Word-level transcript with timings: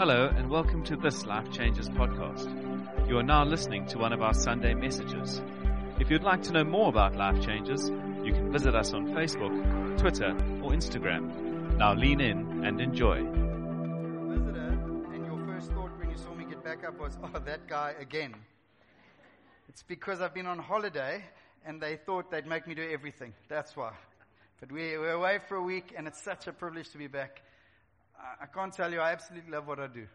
Hello, 0.00 0.32
and 0.34 0.48
welcome 0.48 0.82
to 0.84 0.96
this 0.96 1.26
Life 1.26 1.52
Changes 1.52 1.90
podcast. 1.90 2.48
You 3.06 3.18
are 3.18 3.22
now 3.22 3.44
listening 3.44 3.84
to 3.88 3.98
one 3.98 4.14
of 4.14 4.22
our 4.22 4.32
Sunday 4.32 4.72
messages. 4.72 5.42
If 5.98 6.10
you'd 6.10 6.22
like 6.22 6.42
to 6.44 6.52
know 6.52 6.64
more 6.64 6.88
about 6.88 7.16
Life 7.16 7.42
Changes, 7.44 7.90
you 8.24 8.32
can 8.32 8.50
visit 8.50 8.74
us 8.74 8.94
on 8.94 9.08
Facebook, 9.08 9.98
Twitter, 9.98 10.30
or 10.62 10.70
Instagram. 10.70 11.76
Now 11.76 11.92
lean 11.92 12.22
in 12.22 12.64
and 12.64 12.80
enjoy. 12.80 13.16
visitor, 13.18 14.68
and 15.12 15.26
your 15.26 15.46
first 15.46 15.70
thought 15.72 15.90
when 15.98 16.08
you 16.08 16.16
saw 16.16 16.32
me 16.32 16.46
get 16.46 16.64
back 16.64 16.82
up 16.82 16.98
was, 16.98 17.18
oh, 17.22 17.38
that 17.38 17.68
guy 17.68 17.94
again. 18.00 18.34
It's 19.68 19.82
because 19.82 20.22
I've 20.22 20.32
been 20.32 20.46
on 20.46 20.60
holiday 20.60 21.22
and 21.66 21.78
they 21.78 21.96
thought 21.96 22.30
they'd 22.30 22.46
make 22.46 22.66
me 22.66 22.74
do 22.74 22.88
everything. 22.90 23.34
That's 23.50 23.76
why. 23.76 23.92
But 24.60 24.72
we, 24.72 24.96
we're 24.96 25.12
away 25.12 25.40
for 25.46 25.56
a 25.56 25.62
week 25.62 25.92
and 25.94 26.06
it's 26.06 26.22
such 26.22 26.46
a 26.46 26.54
privilege 26.54 26.88
to 26.92 26.96
be 26.96 27.06
back. 27.06 27.42
I, 28.20 28.44
I 28.44 28.46
can't 28.46 28.72
tell 28.72 28.92
you, 28.92 29.00
I 29.00 29.12
absolutely 29.12 29.50
love 29.50 29.66
what 29.66 29.80
I 29.80 29.86
do. 29.86 30.06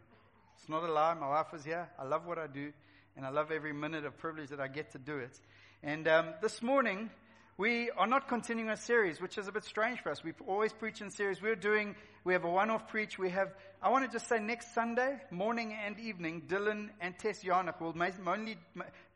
It's 0.58 0.70
not 0.70 0.84
a 0.84 0.92
lie. 0.92 1.14
My 1.14 1.30
wife 1.30 1.54
is 1.54 1.66
here. 1.66 1.90
I 2.00 2.04
love 2.04 2.26
what 2.26 2.38
I 2.38 2.48
do 2.48 2.72
and 3.16 3.26
I 3.26 3.30
love 3.30 3.52
every 3.52 3.74
minute 3.74 4.06
of 4.06 4.18
privilege 4.18 4.50
that 4.50 4.60
I 4.60 4.68
get 4.68 4.92
to 4.92 5.00
do 5.00 5.18
it. 5.18 5.40
And 5.84 6.08
um, 6.08 6.34
this 6.42 6.62
morning, 6.62 7.10
we 7.58 7.90
are 7.92 8.08
not 8.08 8.28
continuing 8.28 8.70
a 8.70 8.76
series, 8.76 9.22
which 9.22 9.38
is 9.38 9.48
a 9.48 9.52
bit 9.52 9.64
strange 9.64 10.02
for 10.02 10.12
us. 10.12 10.22
We 10.22 10.34
always 10.46 10.74
preach 10.74 11.00
in 11.00 11.10
series. 11.10 11.42
We're 11.42 11.56
doing, 11.56 11.96
we 12.26 12.34
have 12.34 12.44
a 12.44 12.50
one-off 12.50 12.90
preach. 12.90 13.18
We 13.18 13.30
have, 13.30 13.54
I 13.82 13.90
want 13.92 14.04
to 14.04 14.12
just 14.12 14.28
say 14.28 14.40
next 14.40 14.74
Sunday, 14.74 15.22
morning 15.32 15.74
and 15.74 15.98
evening, 15.98 16.44
Dylan 16.50 16.90
and 17.00 17.18
Tess 17.18 17.46
Yarnock 17.46 17.80
will 17.80 17.94
mainly, 17.94 18.58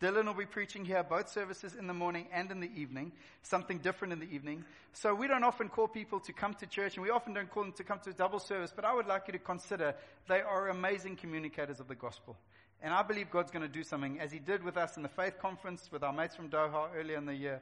Dylan 0.02 0.26
will 0.26 0.34
be 0.34 0.46
preaching 0.46 0.86
here, 0.86 1.04
both 1.04 1.28
services 1.28 1.76
in 1.76 1.88
the 1.88 1.94
morning 1.94 2.28
and 2.32 2.50
in 2.50 2.62
the 2.62 2.72
evening, 2.74 3.12
something 3.42 3.80
different 3.80 4.14
in 4.14 4.20
the 4.22 4.34
evening. 4.34 4.64
So 4.94 5.14
we 5.14 5.28
don't 5.28 5.44
often 5.44 5.68
call 5.68 5.90
people 5.90 6.22
to 6.22 6.32
come 6.32 6.54
to 6.56 6.66
church 6.66 6.96
and 6.96 7.04
we 7.04 7.10
often 7.10 7.34
don't 7.34 7.52
call 7.52 7.64
them 7.64 7.74
to 7.74 7.84
come 7.84 8.00
to 8.06 8.12
a 8.12 8.14
double 8.14 8.40
service, 8.40 8.72
but 8.74 8.86
I 8.86 8.96
would 8.96 9.08
like 9.08 9.24
you 9.28 9.34
to 9.34 9.40
consider 9.40 9.96
they 10.30 10.40
are 10.40 10.70
amazing 10.70 11.18
communicators 11.18 11.82
of 11.82 11.90
the 11.90 11.96
gospel. 11.96 12.38
And 12.82 12.94
I 12.94 13.04
believe 13.04 13.30
God's 13.30 13.52
going 13.52 13.68
to 13.68 13.74
do 13.74 13.84
something, 13.84 14.22
as 14.22 14.32
He 14.32 14.40
did 14.40 14.64
with 14.64 14.78
us 14.78 14.96
in 14.96 15.04
the 15.04 15.10
faith 15.10 15.40
conference 15.40 15.90
with 15.92 16.04
our 16.04 16.14
mates 16.14 16.36
from 16.38 16.50
Doha 16.50 16.88
earlier 16.96 17.18
in 17.18 17.26
the 17.26 17.36
year. 17.36 17.62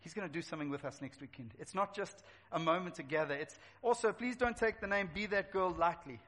He's 0.00 0.14
going 0.14 0.28
to 0.28 0.32
do 0.32 0.42
something 0.42 0.70
with 0.70 0.84
us 0.84 1.00
next 1.02 1.20
weekend. 1.20 1.52
It's 1.58 1.74
not 1.74 1.94
just 1.94 2.22
a 2.52 2.58
moment 2.58 2.94
together. 2.94 3.34
It's 3.34 3.58
also, 3.82 4.12
please 4.12 4.36
don't 4.36 4.56
take 4.56 4.80
the 4.80 4.86
name 4.86 5.10
Be 5.12 5.26
That 5.26 5.52
Girl 5.52 5.74
lightly. 5.76 6.20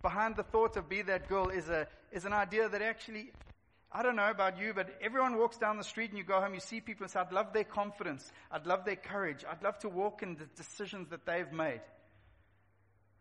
Behind 0.00 0.36
the 0.36 0.44
thought 0.44 0.76
of 0.76 0.88
Be 0.88 1.02
That 1.02 1.28
Girl 1.28 1.48
is 1.48 1.68
a, 1.68 1.86
is 2.12 2.24
an 2.24 2.32
idea 2.32 2.68
that 2.68 2.80
actually, 2.80 3.32
I 3.92 4.02
don't 4.02 4.16
know 4.16 4.30
about 4.30 4.58
you, 4.58 4.72
but 4.72 4.88
everyone 5.02 5.36
walks 5.36 5.58
down 5.58 5.76
the 5.76 5.84
street 5.84 6.10
and 6.10 6.18
you 6.18 6.24
go 6.24 6.40
home, 6.40 6.54
you 6.54 6.60
see 6.60 6.80
people 6.80 7.04
and 7.04 7.10
say, 7.10 7.20
I'd 7.20 7.32
love 7.32 7.52
their 7.52 7.64
confidence. 7.64 8.30
I'd 8.50 8.66
love 8.66 8.84
their 8.84 8.96
courage. 8.96 9.44
I'd 9.50 9.62
love 9.62 9.78
to 9.80 9.88
walk 9.88 10.22
in 10.22 10.36
the 10.36 10.46
decisions 10.56 11.08
that 11.10 11.26
they've 11.26 11.52
made. 11.52 11.80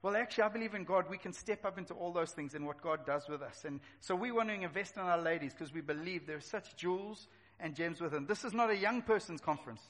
Well, 0.03 0.15
actually, 0.15 0.43
I 0.43 0.49
believe 0.49 0.75
in 0.75 0.83
God. 0.83 1.09
We 1.09 1.17
can 1.17 1.33
step 1.33 1.65
up 1.65 1.77
into 1.77 1.93
all 1.93 2.13
those 2.13 2.31
things 2.31 2.53
and 2.53 2.65
what 2.65 2.81
God 2.81 3.05
does 3.05 3.27
with 3.27 3.41
us. 3.41 3.65
And 3.65 3.79
so 3.99 4.15
we 4.15 4.31
want 4.31 4.49
to 4.49 4.55
invest 4.55 4.95
in 4.95 5.01
our 5.01 5.19
ladies 5.19 5.53
because 5.53 5.73
we 5.73 5.81
believe 5.81 6.27
there 6.27 6.37
are 6.37 6.41
such 6.41 6.75
jewels 6.75 7.27
and 7.59 7.75
gems 7.75 8.01
within. 8.01 8.25
This 8.25 8.43
is 8.43 8.53
not 8.53 8.69
a 8.69 8.75
young 8.75 9.01
person's 9.01 9.41
conference. 9.41 9.81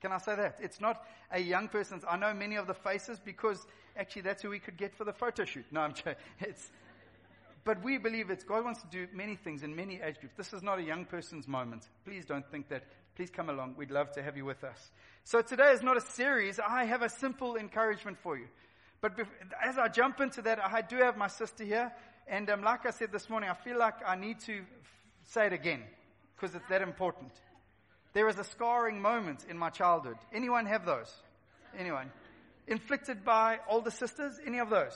Can 0.00 0.12
I 0.12 0.18
say 0.18 0.34
that? 0.34 0.58
It's 0.60 0.80
not 0.80 1.04
a 1.30 1.40
young 1.40 1.68
person's. 1.68 2.04
I 2.08 2.16
know 2.16 2.34
many 2.34 2.56
of 2.56 2.66
the 2.66 2.74
faces 2.74 3.20
because 3.24 3.64
actually 3.96 4.22
that's 4.22 4.42
who 4.42 4.50
we 4.50 4.58
could 4.58 4.76
get 4.76 4.94
for 4.94 5.04
the 5.04 5.12
photo 5.12 5.44
shoot. 5.44 5.64
No, 5.70 5.80
I'm 5.80 5.94
joking. 5.94 6.14
It's, 6.40 6.70
but 7.64 7.82
we 7.84 7.98
believe 7.98 8.28
it's 8.28 8.42
God 8.42 8.64
wants 8.64 8.82
to 8.82 8.88
do 8.88 9.06
many 9.14 9.36
things 9.36 9.62
in 9.62 9.76
many 9.76 10.00
age 10.02 10.18
groups. 10.18 10.34
This 10.36 10.52
is 10.52 10.62
not 10.62 10.80
a 10.80 10.82
young 10.82 11.04
person's 11.04 11.46
moment. 11.46 11.88
Please 12.04 12.24
don't 12.24 12.48
think 12.50 12.68
that. 12.68 12.84
Please 13.14 13.30
come 13.30 13.48
along. 13.50 13.74
We'd 13.76 13.90
love 13.90 14.10
to 14.12 14.22
have 14.22 14.36
you 14.36 14.44
with 14.44 14.64
us. 14.64 14.90
So 15.24 15.40
today 15.42 15.70
is 15.70 15.82
not 15.82 15.96
a 15.96 16.00
series. 16.00 16.58
I 16.58 16.84
have 16.84 17.02
a 17.02 17.08
simple 17.08 17.56
encouragement 17.56 18.18
for 18.18 18.36
you. 18.36 18.46
But 19.00 19.20
as 19.62 19.78
I 19.78 19.88
jump 19.88 20.20
into 20.20 20.42
that, 20.42 20.58
I 20.64 20.80
do 20.80 20.96
have 20.96 21.16
my 21.16 21.28
sister 21.28 21.62
here. 21.62 21.92
And 22.26 22.48
um, 22.50 22.62
like 22.62 22.86
I 22.86 22.90
said 22.90 23.12
this 23.12 23.28
morning, 23.28 23.50
I 23.50 23.54
feel 23.54 23.78
like 23.78 23.94
I 24.06 24.16
need 24.16 24.40
to 24.40 24.62
say 25.24 25.46
it 25.46 25.52
again 25.52 25.82
because 26.42 26.56
it's 26.56 26.68
that 26.68 26.82
important. 26.82 27.30
There 28.14 28.28
is 28.28 28.36
a 28.36 28.42
scarring 28.42 29.00
moment 29.00 29.46
in 29.48 29.56
my 29.56 29.70
childhood. 29.70 30.16
Anyone 30.34 30.66
have 30.66 30.84
those? 30.84 31.10
Anyone? 31.78 32.10
Inflicted 32.66 33.24
by 33.24 33.60
older 33.68 33.92
sisters? 33.92 34.40
Any 34.44 34.58
of 34.58 34.68
those? 34.68 34.92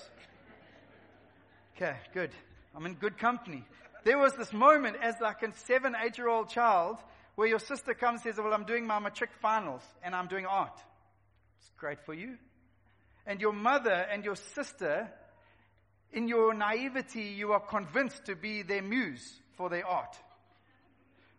Okay, 1.77 1.95
good. 2.13 2.31
I'm 2.75 2.85
in 2.85 2.95
good 2.95 3.17
company. 3.17 3.65
There 4.03 4.19
was 4.19 4.33
this 4.35 4.53
moment 4.53 4.97
as 5.01 5.15
like 5.21 5.43
a 5.45 5.53
seven, 5.67 5.95
eight 6.05 6.19
year 6.19 6.29
old 6.29 6.49
child 6.51 6.97
where 7.37 7.47
your 7.47 7.61
sister 7.61 7.95
comes 7.95 8.25
and 8.25 8.35
says, 8.35 8.43
well, 8.43 8.53
I'm 8.53 8.65
doing 8.65 8.85
my 8.85 8.99
matric 8.99 9.31
finals 9.41 9.83
and 10.03 10.17
I'm 10.17 10.27
doing 10.27 10.47
art. 10.47 10.79
It's 11.61 11.71
great 11.79 12.05
for 12.05 12.13
you 12.13 12.39
and 13.25 13.41
your 13.41 13.53
mother 13.53 14.07
and 14.13 14.25
your 14.25 14.37
sister, 14.37 15.09
in 16.13 16.29
your 16.29 16.55
naivety, 16.55 17.35
you 17.37 17.53
are 17.53 17.61
convinced 17.61 18.27
to 18.27 18.37
be 18.37 18.63
their 18.63 18.83
muse 18.83 19.41
for 19.57 19.69
their 19.69 19.87
art. 19.87 20.17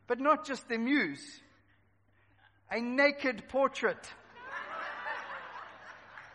But 0.08 0.20
not 0.20 0.46
just 0.46 0.68
the 0.70 0.78
muse, 0.78 1.42
a 2.72 2.80
naked 2.80 3.50
portrait. 3.50 4.10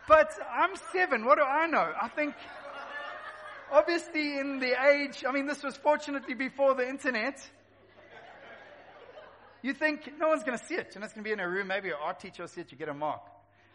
But 0.07 0.31
I'm 0.51 0.75
seven, 0.91 1.25
what 1.25 1.37
do 1.37 1.43
I 1.43 1.65
know? 1.67 1.91
I 2.01 2.07
think, 2.09 2.35
obviously 3.71 4.37
in 4.37 4.59
the 4.59 4.73
age, 4.87 5.23
I 5.27 5.31
mean 5.31 5.47
this 5.47 5.63
was 5.63 5.75
fortunately 5.77 6.33
before 6.33 6.75
the 6.75 6.87
internet. 6.87 7.39
You 9.61 9.73
think 9.73 10.11
no 10.19 10.27
one's 10.27 10.43
going 10.43 10.57
to 10.57 10.65
see 10.65 10.75
it, 10.75 10.93
and 10.95 11.03
it's 11.05 11.13
going 11.13 11.23
to 11.23 11.27
be 11.27 11.31
in 11.31 11.39
a 11.39 11.47
room, 11.47 11.67
maybe 11.67 11.89
an 11.89 11.95
art 12.03 12.19
teacher 12.19 12.43
will 12.43 12.49
see 12.49 12.61
it, 12.61 12.71
you 12.71 12.77
get 12.77 12.89
a 12.89 12.93
mark. 12.93 13.21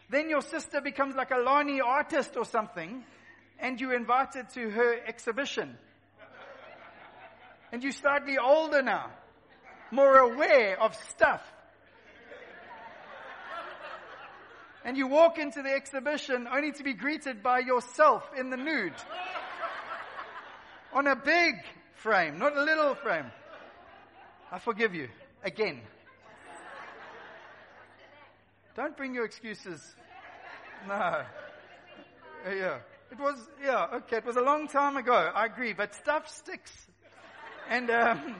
Then 0.09 0.29
your 0.29 0.41
sister 0.41 0.81
becomes 0.81 1.15
like 1.15 1.31
a 1.31 1.37
Lani 1.37 1.81
artist 1.81 2.37
or 2.37 2.45
something, 2.45 3.03
and 3.59 3.81
you're 3.81 3.95
invited 3.95 4.49
to 4.49 4.69
her 4.69 4.99
exhibition. 5.05 5.77
And 7.71 7.83
you're 7.83 7.91
slightly 7.91 8.37
older 8.37 8.81
now, 8.81 9.11
more 9.91 10.17
aware 10.17 10.81
of 10.81 10.95
stuff. 11.09 11.41
And 14.85 14.95
you 14.95 15.07
walk 15.07 15.37
into 15.37 15.61
the 15.61 15.71
exhibition 15.71 16.47
only 16.51 16.71
to 16.71 16.83
be 16.83 16.93
greeted 16.93 17.43
by 17.43 17.59
yourself 17.59 18.23
in 18.37 18.49
the 18.49 18.57
nude. 18.57 18.93
On 20.93 21.05
a 21.05 21.15
big 21.15 21.55
frame, 21.95 22.39
not 22.39 22.55
a 22.55 22.63
little 22.63 22.95
frame. 22.95 23.25
I 24.51 24.59
forgive 24.59 24.95
you. 24.95 25.09
Again. 25.43 25.81
Don't 28.75 28.95
bring 28.95 29.13
your 29.13 29.25
excuses. 29.25 29.81
No. 30.87 31.23
Yeah. 32.47 32.77
It 33.11 33.19
was, 33.19 33.35
yeah, 33.61 33.87
okay. 33.95 34.17
It 34.17 34.25
was 34.25 34.37
a 34.37 34.41
long 34.41 34.67
time 34.67 34.95
ago. 34.95 35.13
I 35.13 35.45
agree. 35.45 35.73
But 35.73 35.93
stuff 35.95 36.29
sticks. 36.29 36.71
And, 37.69 37.89
um, 37.89 38.35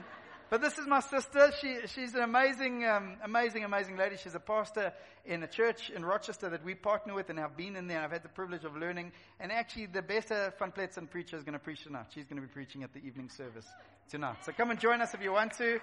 but 0.50 0.60
this 0.60 0.78
is 0.78 0.86
my 0.88 0.98
sister. 0.98 1.52
She, 1.60 1.78
she's 1.86 2.14
an 2.14 2.22
amazing, 2.22 2.84
um, 2.84 3.16
amazing, 3.22 3.62
amazing 3.62 3.96
lady. 3.96 4.16
She's 4.16 4.34
a 4.34 4.40
pastor 4.40 4.92
in 5.24 5.44
a 5.44 5.46
church 5.46 5.90
in 5.90 6.04
Rochester 6.04 6.48
that 6.50 6.64
we 6.64 6.74
partner 6.74 7.14
with 7.14 7.30
and 7.30 7.38
I've 7.38 7.56
been 7.56 7.76
in 7.76 7.86
there 7.86 7.98
and 7.98 8.04
I've 8.04 8.10
had 8.10 8.24
the 8.24 8.28
privilege 8.28 8.64
of 8.64 8.76
learning. 8.76 9.12
And 9.38 9.52
actually 9.52 9.86
the 9.86 10.02
better 10.02 10.52
Van 10.58 10.72
Pletsen 10.72 11.08
preacher 11.08 11.36
is 11.36 11.44
going 11.44 11.52
to 11.52 11.60
preach 11.60 11.84
tonight. 11.84 12.06
She's 12.12 12.26
going 12.26 12.42
to 12.42 12.46
be 12.46 12.52
preaching 12.52 12.82
at 12.82 12.92
the 12.92 12.98
evening 12.98 13.28
service 13.28 13.66
tonight. 14.10 14.44
So 14.44 14.50
come 14.50 14.72
and 14.72 14.80
join 14.80 15.00
us 15.00 15.14
if 15.14 15.22
you 15.22 15.32
want 15.32 15.52
to. 15.58 15.78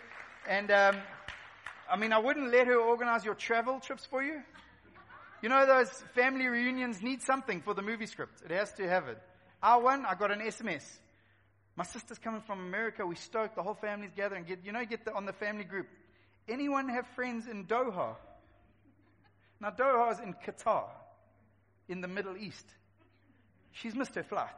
And, 0.50 0.70
um, 0.70 0.98
I 1.90 1.96
mean, 1.96 2.12
I 2.12 2.20
wouldn't 2.20 2.52
let 2.52 2.68
her 2.68 2.78
organize 2.78 3.24
your 3.24 3.36
travel 3.36 3.80
trips 3.80 4.06
for 4.06 4.22
you. 4.22 4.42
You 5.42 5.48
know, 5.48 5.66
those 5.66 5.90
family 6.14 6.48
reunions 6.48 7.02
need 7.02 7.22
something 7.22 7.62
for 7.62 7.74
the 7.74 7.82
movie 7.82 8.08
script. 8.08 8.42
It 8.44 8.52
has 8.52 8.74
to 8.74 8.90
have 8.90 9.08
it. 9.08 9.18
Our 9.64 9.82
one, 9.82 10.06
I 10.06 10.16
got 10.16 10.32
an 10.32 10.40
SMS. 10.40 10.84
My 11.78 11.84
sister's 11.84 12.18
coming 12.18 12.42
from 12.42 12.60
America. 12.60 13.06
We 13.06 13.16
stoked. 13.16 13.56
The 13.56 13.62
whole 13.62 13.76
family's 13.76 14.12
gathering. 14.16 14.44
Get, 14.46 14.66
you 14.66 14.72
know, 14.72 14.84
get 14.84 15.06
the, 15.06 15.14
on 15.14 15.26
the 15.26 15.34
family 15.34 15.64
group. 15.64 15.88
Anyone 16.50 16.90
have 16.90 17.06
friends 17.16 17.48
in 17.48 17.66
Doha? 17.66 18.16
Now, 19.62 19.70
Doha 19.70 20.12
is 20.12 20.20
in 20.20 20.34
Qatar, 20.34 20.86
in 21.88 22.02
the 22.02 22.08
Middle 22.08 22.36
East. 22.36 22.66
She's 23.72 23.94
missed 23.94 24.16
her 24.16 24.24
flight. 24.24 24.50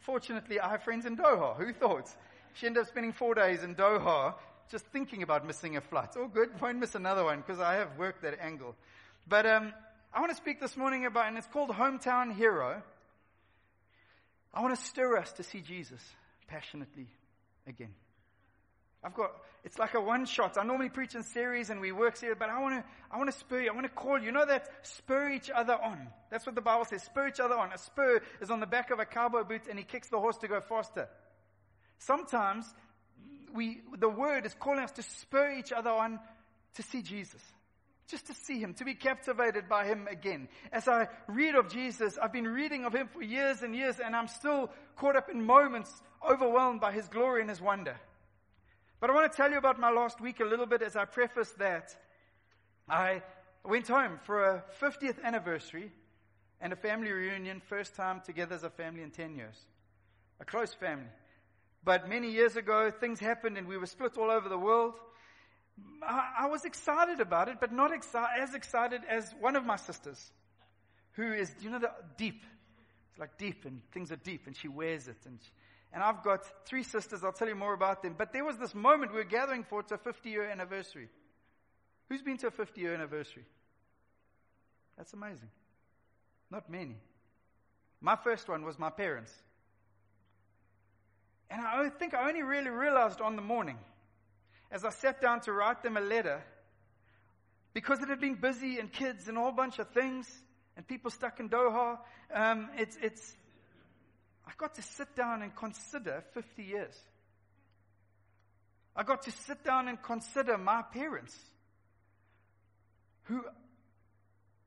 Fortunately, 0.00 0.58
I 0.58 0.70
have 0.70 0.82
friends 0.82 1.06
in 1.06 1.16
Doha. 1.16 1.56
Who 1.56 1.72
thought? 1.72 2.08
She 2.54 2.66
ended 2.66 2.82
up 2.82 2.88
spending 2.88 3.12
four 3.12 3.34
days 3.34 3.62
in 3.62 3.76
Doha 3.76 4.34
just 4.72 4.86
thinking 4.86 5.22
about 5.22 5.46
missing 5.46 5.76
a 5.76 5.80
flight. 5.80 6.10
Oh, 6.16 6.26
good. 6.26 6.60
Won't 6.60 6.78
miss 6.78 6.96
another 6.96 7.22
one 7.22 7.44
because 7.46 7.60
I 7.60 7.74
have 7.74 7.96
worked 7.96 8.22
that 8.22 8.40
angle. 8.40 8.74
But 9.28 9.46
um, 9.46 9.72
I 10.12 10.18
want 10.18 10.30
to 10.30 10.36
speak 10.36 10.60
this 10.60 10.76
morning 10.76 11.06
about, 11.06 11.28
and 11.28 11.38
it's 11.38 11.46
called 11.46 11.70
Hometown 11.70 12.34
Hero. 12.34 12.82
I 14.52 14.62
want 14.62 14.76
to 14.76 14.84
stir 14.84 15.16
us 15.16 15.32
to 15.34 15.42
see 15.42 15.60
Jesus 15.60 16.00
passionately 16.48 17.06
again. 17.66 17.94
I've 19.02 19.14
got, 19.14 19.30
it's 19.64 19.78
like 19.78 19.94
a 19.94 20.00
one 20.00 20.26
shot. 20.26 20.58
I 20.58 20.64
normally 20.64 20.90
preach 20.90 21.14
in 21.14 21.22
series 21.22 21.70
and 21.70 21.80
we 21.80 21.90
work 21.92 22.16
series, 22.16 22.36
but 22.38 22.50
I 22.50 22.60
want 22.60 22.74
to, 22.74 22.84
I 23.10 23.16
want 23.16 23.30
to 23.30 23.38
spur 23.38 23.62
you. 23.62 23.70
I 23.70 23.74
want 23.74 23.86
to 23.86 23.92
call 23.92 24.18
you. 24.18 24.26
You 24.26 24.32
know 24.32 24.44
that 24.44 24.68
spur 24.82 25.30
each 25.30 25.50
other 25.50 25.74
on. 25.74 26.08
That's 26.30 26.44
what 26.44 26.54
the 26.54 26.60
Bible 26.60 26.84
says. 26.84 27.02
Spur 27.04 27.28
each 27.28 27.40
other 27.40 27.56
on. 27.56 27.72
A 27.72 27.78
spur 27.78 28.20
is 28.42 28.50
on 28.50 28.60
the 28.60 28.66
back 28.66 28.90
of 28.90 28.98
a 28.98 29.06
cowboy 29.06 29.44
boot 29.44 29.62
and 29.70 29.78
he 29.78 29.84
kicks 29.84 30.08
the 30.08 30.18
horse 30.18 30.36
to 30.38 30.48
go 30.48 30.60
faster. 30.60 31.08
Sometimes 31.98 32.66
we, 33.54 33.80
the 33.98 34.08
word 34.08 34.44
is 34.44 34.54
calling 34.54 34.80
us 34.80 34.92
to 34.92 35.02
spur 35.02 35.52
each 35.52 35.72
other 35.72 35.90
on 35.90 36.18
to 36.74 36.82
see 36.82 37.02
Jesus 37.02 37.42
just 38.10 38.26
to 38.26 38.34
see 38.34 38.58
him, 38.58 38.74
to 38.74 38.84
be 38.84 38.94
captivated 38.94 39.68
by 39.68 39.86
him 39.86 40.08
again. 40.08 40.48
As 40.72 40.88
I 40.88 41.08
read 41.26 41.54
of 41.54 41.72
Jesus, 41.72 42.18
I've 42.20 42.32
been 42.32 42.48
reading 42.48 42.84
of 42.84 42.94
him 42.94 43.08
for 43.08 43.22
years 43.22 43.62
and 43.62 43.74
years, 43.74 44.00
and 44.04 44.14
I'm 44.16 44.28
still 44.28 44.70
caught 44.96 45.16
up 45.16 45.28
in 45.30 45.44
moments, 45.44 45.90
overwhelmed 46.28 46.80
by 46.80 46.92
his 46.92 47.08
glory 47.08 47.40
and 47.40 47.50
his 47.50 47.60
wonder. 47.60 47.96
But 49.00 49.10
I 49.10 49.14
want 49.14 49.30
to 49.32 49.36
tell 49.36 49.50
you 49.50 49.58
about 49.58 49.80
my 49.80 49.90
last 49.90 50.20
week 50.20 50.40
a 50.40 50.44
little 50.44 50.66
bit 50.66 50.82
as 50.82 50.96
I 50.96 51.04
preface 51.06 51.50
that. 51.58 51.96
I 52.88 53.22
went 53.64 53.88
home 53.88 54.18
for 54.24 54.44
a 54.44 54.64
50th 54.80 55.22
anniversary 55.22 55.90
and 56.60 56.72
a 56.72 56.76
family 56.76 57.10
reunion, 57.10 57.62
first 57.66 57.94
time 57.94 58.20
together 58.24 58.54
as 58.54 58.64
a 58.64 58.70
family 58.70 59.02
in 59.02 59.10
10 59.10 59.36
years. 59.36 59.56
A 60.40 60.44
close 60.44 60.74
family. 60.74 61.08
But 61.82 62.08
many 62.08 62.30
years 62.30 62.56
ago, 62.56 62.90
things 62.90 63.20
happened 63.20 63.56
and 63.56 63.66
we 63.66 63.78
were 63.78 63.86
split 63.86 64.18
all 64.18 64.30
over 64.30 64.48
the 64.48 64.58
world. 64.58 64.94
I, 66.02 66.46
was 66.46 66.64
excited 66.64 67.20
about 67.20 67.48
it, 67.48 67.58
but 67.60 67.72
not 67.72 67.92
exci- 67.92 68.38
as 68.38 68.54
excited 68.54 69.02
as 69.08 69.32
one 69.40 69.56
of 69.56 69.64
my 69.64 69.76
sisters, 69.76 70.30
who 71.12 71.32
is, 71.32 71.52
you 71.60 71.70
know, 71.70 71.78
the 71.78 71.90
deep. 72.16 72.42
It's 73.10 73.18
like 73.18 73.36
deep, 73.38 73.64
and 73.64 73.80
things 73.92 74.10
are 74.10 74.16
deep, 74.16 74.46
and 74.46 74.56
she 74.56 74.68
wears 74.68 75.08
it. 75.08 75.18
And, 75.26 75.38
she, 75.42 75.50
and 75.92 76.02
I've 76.02 76.22
got 76.22 76.42
three 76.66 76.82
sisters. 76.82 77.22
I'll 77.24 77.32
tell 77.32 77.48
you 77.48 77.54
more 77.54 77.74
about 77.74 78.02
them. 78.02 78.14
But 78.16 78.32
there 78.32 78.44
was 78.44 78.56
this 78.56 78.74
moment 78.74 79.12
we 79.12 79.18
were 79.18 79.24
gathering 79.24 79.64
for. 79.64 79.80
It's 79.80 79.92
a 79.92 79.98
50 79.98 80.30
year 80.30 80.48
anniversary. 80.48 81.08
Who's 82.08 82.22
been 82.22 82.38
to 82.38 82.48
a 82.48 82.50
50 82.50 82.80
year 82.80 82.94
anniversary? 82.94 83.44
That's 84.96 85.12
amazing. 85.12 85.48
Not 86.50 86.68
many. 86.70 86.96
My 88.00 88.16
first 88.16 88.48
one 88.48 88.64
was 88.64 88.78
my 88.78 88.90
parents. 88.90 89.32
And 91.50 91.60
I 91.60 91.88
think 91.88 92.14
I 92.14 92.28
only 92.28 92.42
really 92.42 92.70
realized 92.70 93.20
on 93.20 93.36
the 93.36 93.42
morning 93.42 93.76
as 94.70 94.84
I 94.84 94.90
sat 94.90 95.20
down 95.20 95.40
to 95.42 95.52
write 95.52 95.82
them 95.82 95.96
a 95.96 96.00
letter, 96.00 96.42
because 97.72 98.00
it 98.02 98.08
had 98.08 98.20
been 98.20 98.34
busy 98.34 98.78
and 98.78 98.92
kids 98.92 99.28
and 99.28 99.36
a 99.36 99.40
whole 99.40 99.52
bunch 99.52 99.78
of 99.78 99.88
things 99.90 100.28
and 100.76 100.86
people 100.86 101.10
stuck 101.10 101.40
in 101.40 101.48
Doha, 101.48 101.98
um, 102.34 102.70
it's, 102.78 102.96
it's, 103.02 103.36
I 104.46 104.52
got 104.56 104.74
to 104.76 104.82
sit 104.82 105.14
down 105.14 105.42
and 105.42 105.54
consider 105.54 106.24
50 106.34 106.62
years. 106.62 106.94
I 108.96 109.02
got 109.02 109.22
to 109.22 109.30
sit 109.30 109.64
down 109.64 109.88
and 109.88 110.02
consider 110.02 110.58
my 110.58 110.82
parents, 110.82 111.36
who 113.24 113.42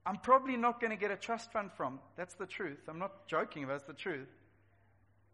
I'm 0.06 0.18
probably 0.18 0.58
not 0.58 0.80
going 0.80 0.92
to 0.92 0.98
get 0.98 1.12
a 1.12 1.18
trust 1.18 1.52
fund 1.52 1.72
from. 1.76 2.00
That's 2.18 2.34
the 2.36 2.46
truth. 2.46 2.80
I'm 2.88 3.00
not 3.00 3.28
joking, 3.28 3.68
that's 3.68 3.84
the 3.84 3.94
truth. 3.94 4.28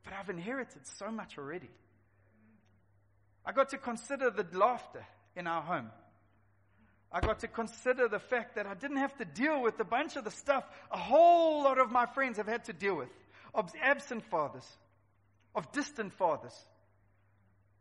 But 0.03 0.13
I've 0.13 0.29
inherited 0.29 0.87
so 0.97 1.11
much 1.11 1.37
already. 1.37 1.69
I 3.45 3.51
got 3.51 3.69
to 3.69 3.77
consider 3.77 4.29
the 4.29 4.45
laughter 4.57 5.05
in 5.35 5.47
our 5.47 5.61
home. 5.61 5.89
I 7.11 7.21
got 7.21 7.39
to 7.39 7.47
consider 7.47 8.07
the 8.07 8.19
fact 8.19 8.55
that 8.55 8.67
I 8.67 8.75
didn't 8.75 8.97
have 8.97 9.15
to 9.17 9.25
deal 9.25 9.61
with 9.61 9.79
a 9.79 9.83
bunch 9.83 10.15
of 10.15 10.23
the 10.23 10.31
stuff 10.31 10.63
a 10.91 10.97
whole 10.97 11.63
lot 11.63 11.79
of 11.79 11.91
my 11.91 12.05
friends 12.05 12.37
have 12.37 12.47
had 12.47 12.65
to 12.65 12.73
deal 12.73 12.95
with 12.95 13.09
of 13.55 13.71
absent 13.81 14.23
fathers, 14.25 14.65
of 15.55 15.71
distant 15.71 16.13
fathers, 16.13 16.53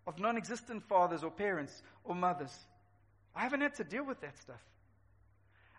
of 0.07 0.19
non 0.19 0.39
existent 0.39 0.83
fathers 0.89 1.23
or 1.23 1.31
parents 1.31 1.83
or 2.05 2.15
mothers. 2.15 2.57
I 3.37 3.43
haven't 3.43 3.61
had 3.61 3.75
to 3.75 3.85
deal 3.85 4.05
with 4.05 4.21
that 4.23 4.39
stuff. 4.39 4.63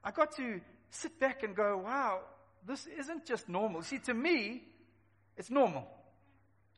I 0.03 0.11
got 0.11 0.35
to 0.37 0.61
sit 0.91 1.19
back 1.19 1.43
and 1.43 1.55
go, 1.55 1.77
wow, 1.77 2.19
this 2.67 2.87
isn't 2.99 3.25
just 3.25 3.49
normal. 3.49 3.81
See, 3.81 3.99
to 3.99 4.13
me, 4.13 4.63
it's 5.35 5.49
normal. 5.49 5.87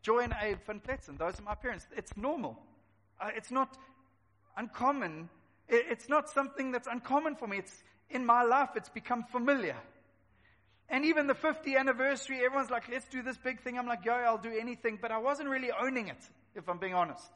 Joy 0.01 0.19
and 0.19 0.33
Abe 0.41 0.57
van 0.65 0.79
Pletzen, 0.79 1.17
those 1.17 1.39
are 1.39 1.43
my 1.43 1.55
parents. 1.55 1.85
It's 1.95 2.15
normal. 2.15 2.57
Uh, 3.21 3.29
it's 3.35 3.51
not 3.51 3.77
uncommon. 4.57 5.29
It, 5.67 5.85
it's 5.89 6.09
not 6.09 6.29
something 6.29 6.71
that's 6.71 6.87
uncommon 6.87 7.35
for 7.35 7.47
me. 7.47 7.59
It's 7.59 7.83
in 8.09 8.25
my 8.25 8.43
life, 8.43 8.69
it's 8.75 8.89
become 8.89 9.23
familiar. 9.31 9.77
And 10.89 11.05
even 11.05 11.27
the 11.27 11.33
50th 11.33 11.77
anniversary, 11.77 12.43
everyone's 12.43 12.69
like, 12.69 12.89
let's 12.89 13.07
do 13.07 13.21
this 13.21 13.37
big 13.37 13.61
thing. 13.61 13.79
I'm 13.79 13.87
like, 13.87 14.03
yo, 14.03 14.11
I'll 14.11 14.37
do 14.37 14.51
anything. 14.51 14.99
But 15.01 15.11
I 15.11 15.19
wasn't 15.19 15.47
really 15.47 15.71
owning 15.71 16.09
it, 16.09 16.17
if 16.53 16.67
I'm 16.67 16.79
being 16.79 16.93
honest. 16.93 17.31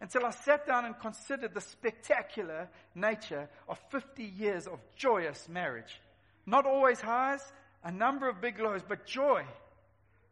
Until 0.00 0.24
I 0.26 0.30
sat 0.30 0.66
down 0.66 0.86
and 0.86 0.98
considered 0.98 1.54
the 1.54 1.60
spectacular 1.60 2.68
nature 2.94 3.48
of 3.68 3.78
50 3.90 4.24
years 4.24 4.66
of 4.66 4.80
joyous 4.96 5.48
marriage. 5.48 6.00
Not 6.44 6.66
always 6.66 7.00
highs, 7.00 7.40
a 7.84 7.92
number 7.92 8.28
of 8.28 8.40
big 8.40 8.58
lows, 8.58 8.82
but 8.86 9.06
joy, 9.06 9.44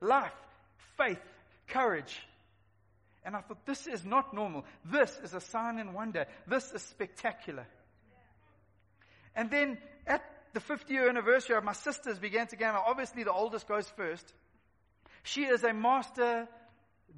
life, 0.00 0.32
faith, 0.97 1.20
courage, 1.69 2.19
and 3.29 3.37
I 3.37 3.43
thought, 3.43 3.67
this 3.67 3.87
is 3.87 4.07
not 4.07 4.33
normal. 4.33 4.65
This 4.87 5.21
is 5.23 5.35
a 5.35 5.41
sign 5.43 5.79
and 5.79 5.93
wonder. 5.93 6.25
This 6.47 6.73
is 6.73 6.81
spectacular. 6.81 7.67
And 9.37 9.51
then 9.51 9.77
at 10.07 10.25
the 10.55 10.61
50 10.61 10.95
year 10.95 11.11
anniversary 11.11 11.55
of 11.55 11.63
my 11.63 11.75
sisters 11.75 12.19
began 12.19 12.47
to 12.47 12.57
gather. 12.57 12.79
Obviously, 12.79 13.25
the 13.25 13.33
oldest 13.33 13.69
goes 13.69 13.87
first. 13.99 14.33
She 15.25 15.45
is 15.45 15.63
a 15.63 15.75
master 15.75 16.49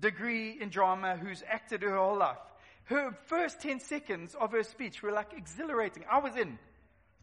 degree 0.01 0.59
in 0.61 0.71
drama 0.71 1.17
who's 1.17 1.45
acted 1.49 1.83
her 1.83 1.97
whole 1.97 2.19
life. 2.19 2.39
Her 2.87 3.17
first 3.27 3.61
10 3.61 3.79
seconds 3.79 4.35
of 4.35 4.51
her 4.51 4.65
speech 4.65 5.05
were 5.05 5.13
like 5.13 5.33
exhilarating. 5.37 6.03
I 6.11 6.19
was 6.19 6.35
in. 6.35 6.59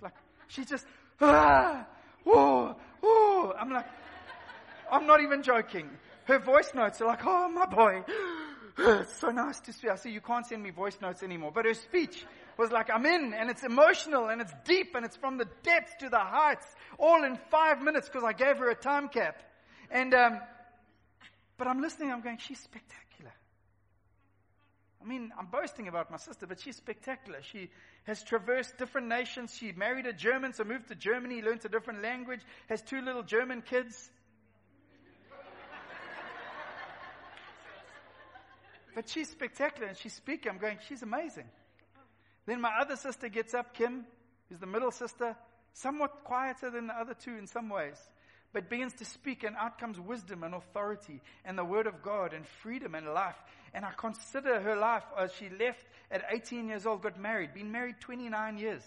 Like, 0.01 0.13
she 0.47 0.63
just, 0.63 0.85
ah, 1.19 1.85
oh, 2.25 2.73
oh. 3.03 3.53
I'm 3.59 3.69
like, 3.69 3.87
I'm 4.89 5.05
not 5.07 5.19
even 5.19 5.43
joking. 5.43 5.89
Her 6.23 6.39
voice 6.39 6.71
notes 6.73 7.01
are 7.01 7.07
like, 7.07 7.25
oh, 7.25 7.49
my 7.49 7.65
boy. 7.65 8.05
It's 8.77 9.15
so 9.19 9.29
nice 9.29 9.59
to 9.61 9.73
see. 9.73 9.89
I 9.89 9.95
see 9.95 10.11
you 10.11 10.21
can't 10.21 10.45
send 10.45 10.63
me 10.63 10.69
voice 10.69 10.97
notes 11.01 11.23
anymore. 11.23 11.51
But 11.53 11.65
her 11.65 11.73
speech 11.73 12.25
was 12.57 12.71
like, 12.71 12.89
I'm 12.93 13.05
in, 13.05 13.33
and 13.33 13.49
it's 13.49 13.63
emotional, 13.63 14.29
and 14.29 14.41
it's 14.41 14.53
deep, 14.65 14.95
and 14.95 15.05
it's 15.05 15.15
from 15.15 15.37
the 15.37 15.47
depths 15.63 15.93
to 15.99 16.09
the 16.09 16.19
heights, 16.19 16.65
all 16.97 17.23
in 17.23 17.37
five 17.49 17.81
minutes 17.81 18.07
because 18.07 18.23
I 18.23 18.33
gave 18.33 18.57
her 18.57 18.69
a 18.69 18.75
time 18.75 19.09
cap. 19.09 19.41
And, 19.91 20.13
um, 20.13 20.39
but 21.57 21.67
I'm 21.67 21.81
listening, 21.81 22.11
I'm 22.11 22.21
going, 22.21 22.37
she's 22.37 22.59
spectacular. 22.59 23.33
I 25.01 25.07
mean, 25.07 25.31
I'm 25.37 25.45
boasting 25.45 25.87
about 25.87 26.11
my 26.11 26.17
sister, 26.17 26.47
but 26.47 26.59
she's 26.59 26.75
spectacular. 26.75 27.39
She 27.41 27.69
has 28.05 28.23
traversed 28.23 28.77
different 28.77 29.07
nations. 29.07 29.55
She 29.55 29.71
married 29.71 30.05
a 30.05 30.13
German, 30.13 30.53
so 30.53 30.63
moved 30.63 30.89
to 30.89 30.95
Germany, 30.95 31.41
learned 31.41 31.63
a 31.65 31.69
different 31.69 32.01
language, 32.01 32.41
has 32.67 32.81
two 32.81 33.01
little 33.01 33.23
German 33.23 33.61
kids. 33.61 34.09
But 38.97 39.09
she's 39.09 39.29
spectacular 39.29 39.89
and 39.89 39.95
she's 39.95 40.13
speaking. 40.13 40.51
I'm 40.51 40.57
going, 40.57 40.79
she's 40.89 41.03
amazing. 41.03 41.43
Then 42.47 42.59
my 42.59 42.71
other 42.81 42.95
sister 42.95 43.29
gets 43.29 43.53
up, 43.53 43.75
Kim, 43.75 44.07
who's 44.49 44.57
the 44.57 44.65
middle 44.65 44.89
sister, 44.89 45.35
somewhat 45.73 46.23
quieter 46.23 46.71
than 46.71 46.87
the 46.87 46.95
other 46.95 47.13
two 47.13 47.35
in 47.37 47.45
some 47.45 47.69
ways, 47.69 47.95
but 48.53 48.71
begins 48.71 48.93
to 48.93 49.05
speak, 49.05 49.43
and 49.43 49.55
out 49.55 49.77
comes 49.77 49.99
wisdom 49.99 50.41
and 50.41 50.55
authority 50.55 51.21
and 51.45 51.55
the 51.55 51.63
word 51.63 51.85
of 51.85 52.01
God 52.01 52.33
and 52.33 52.43
freedom 52.63 52.95
and 52.95 53.05
life. 53.13 53.35
And 53.71 53.85
I 53.85 53.91
consider 53.95 54.59
her 54.61 54.75
life 54.75 55.03
as 55.15 55.31
she 55.31 55.49
left 55.49 55.85
at 56.09 56.23
18 56.31 56.67
years 56.67 56.87
old, 56.87 57.03
got 57.03 57.19
married, 57.19 57.53
been 57.53 57.71
married 57.71 57.97
29 57.99 58.57
years. 58.57 58.81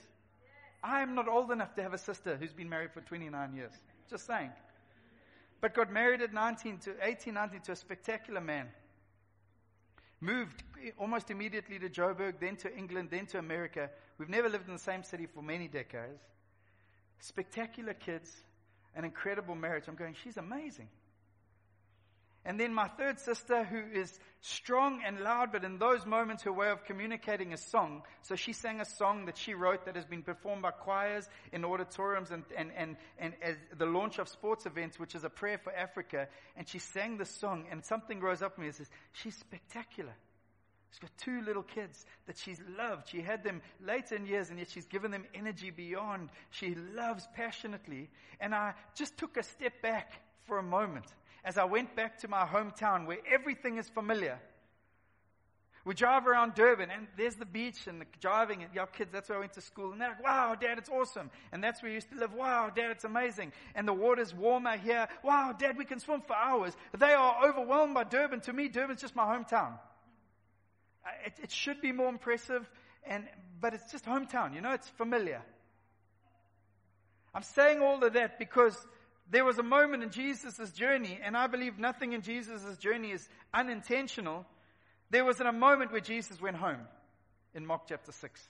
I 0.82 1.02
am 1.02 1.14
not 1.14 1.28
old 1.28 1.52
enough 1.52 1.76
to 1.76 1.84
have 1.84 1.94
a 1.94 1.98
sister 1.98 2.36
who's 2.36 2.52
been 2.52 2.68
married 2.68 2.90
for 2.90 3.00
29 3.00 3.54
years. 3.54 3.74
Just 4.10 4.26
saying. 4.26 4.50
But 5.60 5.72
got 5.72 5.92
married 5.92 6.20
at 6.20 6.32
19 6.32 6.78
to 6.78 6.94
18, 7.00 7.32
19 7.32 7.60
to 7.60 7.72
a 7.72 7.76
spectacular 7.76 8.40
man 8.40 8.66
moved 10.20 10.62
almost 10.98 11.30
immediately 11.30 11.78
to 11.78 11.88
Joburg, 11.88 12.34
then 12.40 12.56
to 12.56 12.74
England, 12.76 13.08
then 13.10 13.26
to 13.26 13.38
America. 13.38 13.90
We've 14.18 14.28
never 14.28 14.48
lived 14.48 14.66
in 14.66 14.74
the 14.74 14.78
same 14.78 15.02
city 15.02 15.26
for 15.26 15.42
many 15.42 15.68
decades. 15.68 16.22
Spectacular 17.20 17.94
kids, 17.94 18.42
an 18.94 19.04
incredible 19.04 19.54
marriage. 19.54 19.84
I'm 19.88 19.94
going, 19.94 20.14
she's 20.22 20.36
amazing. 20.36 20.88
And 22.44 22.58
then 22.58 22.72
my 22.72 22.88
third 22.88 23.18
sister, 23.18 23.64
who 23.64 23.82
is 23.92 24.18
strong 24.40 25.02
and 25.04 25.20
loud, 25.20 25.52
but 25.52 25.62
in 25.62 25.78
those 25.78 26.06
moments 26.06 26.42
her 26.44 26.52
way 26.52 26.70
of 26.70 26.84
communicating 26.84 27.52
is 27.52 27.62
song. 27.62 28.02
So 28.22 28.34
she 28.34 28.54
sang 28.54 28.80
a 28.80 28.86
song 28.86 29.26
that 29.26 29.36
she 29.36 29.52
wrote 29.52 29.84
that 29.84 29.96
has 29.96 30.06
been 30.06 30.22
performed 30.22 30.62
by 30.62 30.70
choirs 30.70 31.28
in 31.52 31.66
auditoriums 31.66 32.30
and, 32.30 32.44
and, 32.56 32.70
and, 32.74 32.96
and 33.18 33.34
as 33.42 33.56
the 33.76 33.84
launch 33.84 34.18
of 34.18 34.28
sports 34.28 34.64
events, 34.64 34.98
which 34.98 35.14
is 35.14 35.22
a 35.22 35.28
prayer 35.28 35.58
for 35.58 35.74
Africa. 35.74 36.28
And 36.56 36.66
she 36.66 36.78
sang 36.78 37.18
the 37.18 37.26
song 37.26 37.66
and 37.70 37.84
something 37.84 38.20
rose 38.20 38.40
up 38.40 38.56
in 38.56 38.62
me 38.62 38.68
and 38.68 38.76
says, 38.76 38.88
she's 39.12 39.36
spectacular. 39.36 40.14
She's 40.92 40.98
got 40.98 41.10
two 41.18 41.42
little 41.42 41.62
kids 41.62 42.06
that 42.26 42.38
she's 42.38 42.60
loved. 42.78 43.10
She 43.10 43.20
had 43.20 43.44
them 43.44 43.60
later 43.86 44.16
in 44.16 44.24
years 44.24 44.48
and 44.48 44.58
yet 44.58 44.70
she's 44.70 44.86
given 44.86 45.10
them 45.10 45.26
energy 45.34 45.70
beyond. 45.70 46.30
She 46.50 46.74
loves 46.74 47.28
passionately. 47.36 48.08
And 48.40 48.54
I 48.54 48.72
just 48.94 49.18
took 49.18 49.36
a 49.36 49.42
step 49.42 49.82
back 49.82 50.14
for 50.46 50.58
a 50.58 50.62
moment 50.62 51.04
as 51.44 51.58
I 51.58 51.64
went 51.64 51.96
back 51.96 52.18
to 52.18 52.28
my 52.28 52.44
hometown 52.44 53.06
where 53.06 53.18
everything 53.30 53.78
is 53.78 53.88
familiar. 53.88 54.38
We 55.84 55.94
drive 55.94 56.26
around 56.26 56.54
Durban 56.54 56.90
and 56.90 57.06
there's 57.16 57.36
the 57.36 57.46
beach 57.46 57.86
and 57.86 58.00
the 58.00 58.06
driving 58.20 58.62
and 58.62 58.74
your 58.74 58.86
kids, 58.86 59.10
that's 59.12 59.28
where 59.30 59.38
I 59.38 59.40
went 59.40 59.54
to 59.54 59.62
school. 59.62 59.92
And 59.92 60.00
they're 60.00 60.10
like, 60.10 60.22
wow, 60.22 60.54
dad, 60.54 60.76
it's 60.76 60.90
awesome. 60.90 61.30
And 61.52 61.64
that's 61.64 61.82
where 61.82 61.90
we 61.90 61.94
used 61.94 62.10
to 62.10 62.18
live. 62.18 62.34
Wow, 62.34 62.70
dad, 62.74 62.90
it's 62.90 63.04
amazing. 63.04 63.52
And 63.74 63.88
the 63.88 63.94
water's 63.94 64.34
warmer 64.34 64.76
here. 64.76 65.08
Wow, 65.24 65.54
dad, 65.58 65.78
we 65.78 65.86
can 65.86 65.98
swim 65.98 66.20
for 66.20 66.36
hours. 66.36 66.74
They 66.98 67.12
are 67.14 67.48
overwhelmed 67.48 67.94
by 67.94 68.04
Durban. 68.04 68.40
To 68.42 68.52
me, 68.52 68.68
Durban's 68.68 69.00
just 69.00 69.16
my 69.16 69.24
hometown. 69.24 69.78
It, 71.24 71.32
it 71.42 71.50
should 71.50 71.80
be 71.80 71.92
more 71.92 72.10
impressive. 72.10 72.68
and, 73.04 73.24
but 73.60 73.74
it's 73.74 73.90
just 73.90 74.04
hometown, 74.04 74.54
you 74.54 74.60
know, 74.60 74.72
it's 74.72 74.88
familiar. 74.88 75.42
I'm 77.34 77.42
saying 77.42 77.80
all 77.80 78.02
of 78.02 78.12
that 78.14 78.38
because 78.38 78.76
there 79.30 79.44
was 79.44 79.58
a 79.58 79.62
moment 79.62 80.02
in 80.02 80.10
Jesus' 80.10 80.72
journey, 80.72 81.18
and 81.22 81.36
I 81.36 81.46
believe 81.46 81.78
nothing 81.78 82.12
in 82.12 82.22
Jesus' 82.22 82.76
journey 82.78 83.12
is 83.12 83.28
unintentional. 83.54 84.44
There 85.10 85.24
was 85.24 85.40
a 85.40 85.52
moment 85.52 85.92
where 85.92 86.00
Jesus 86.00 86.40
went 86.40 86.56
home 86.56 86.80
in 87.54 87.64
Mark 87.64 87.82
chapter 87.88 88.10
6. 88.10 88.48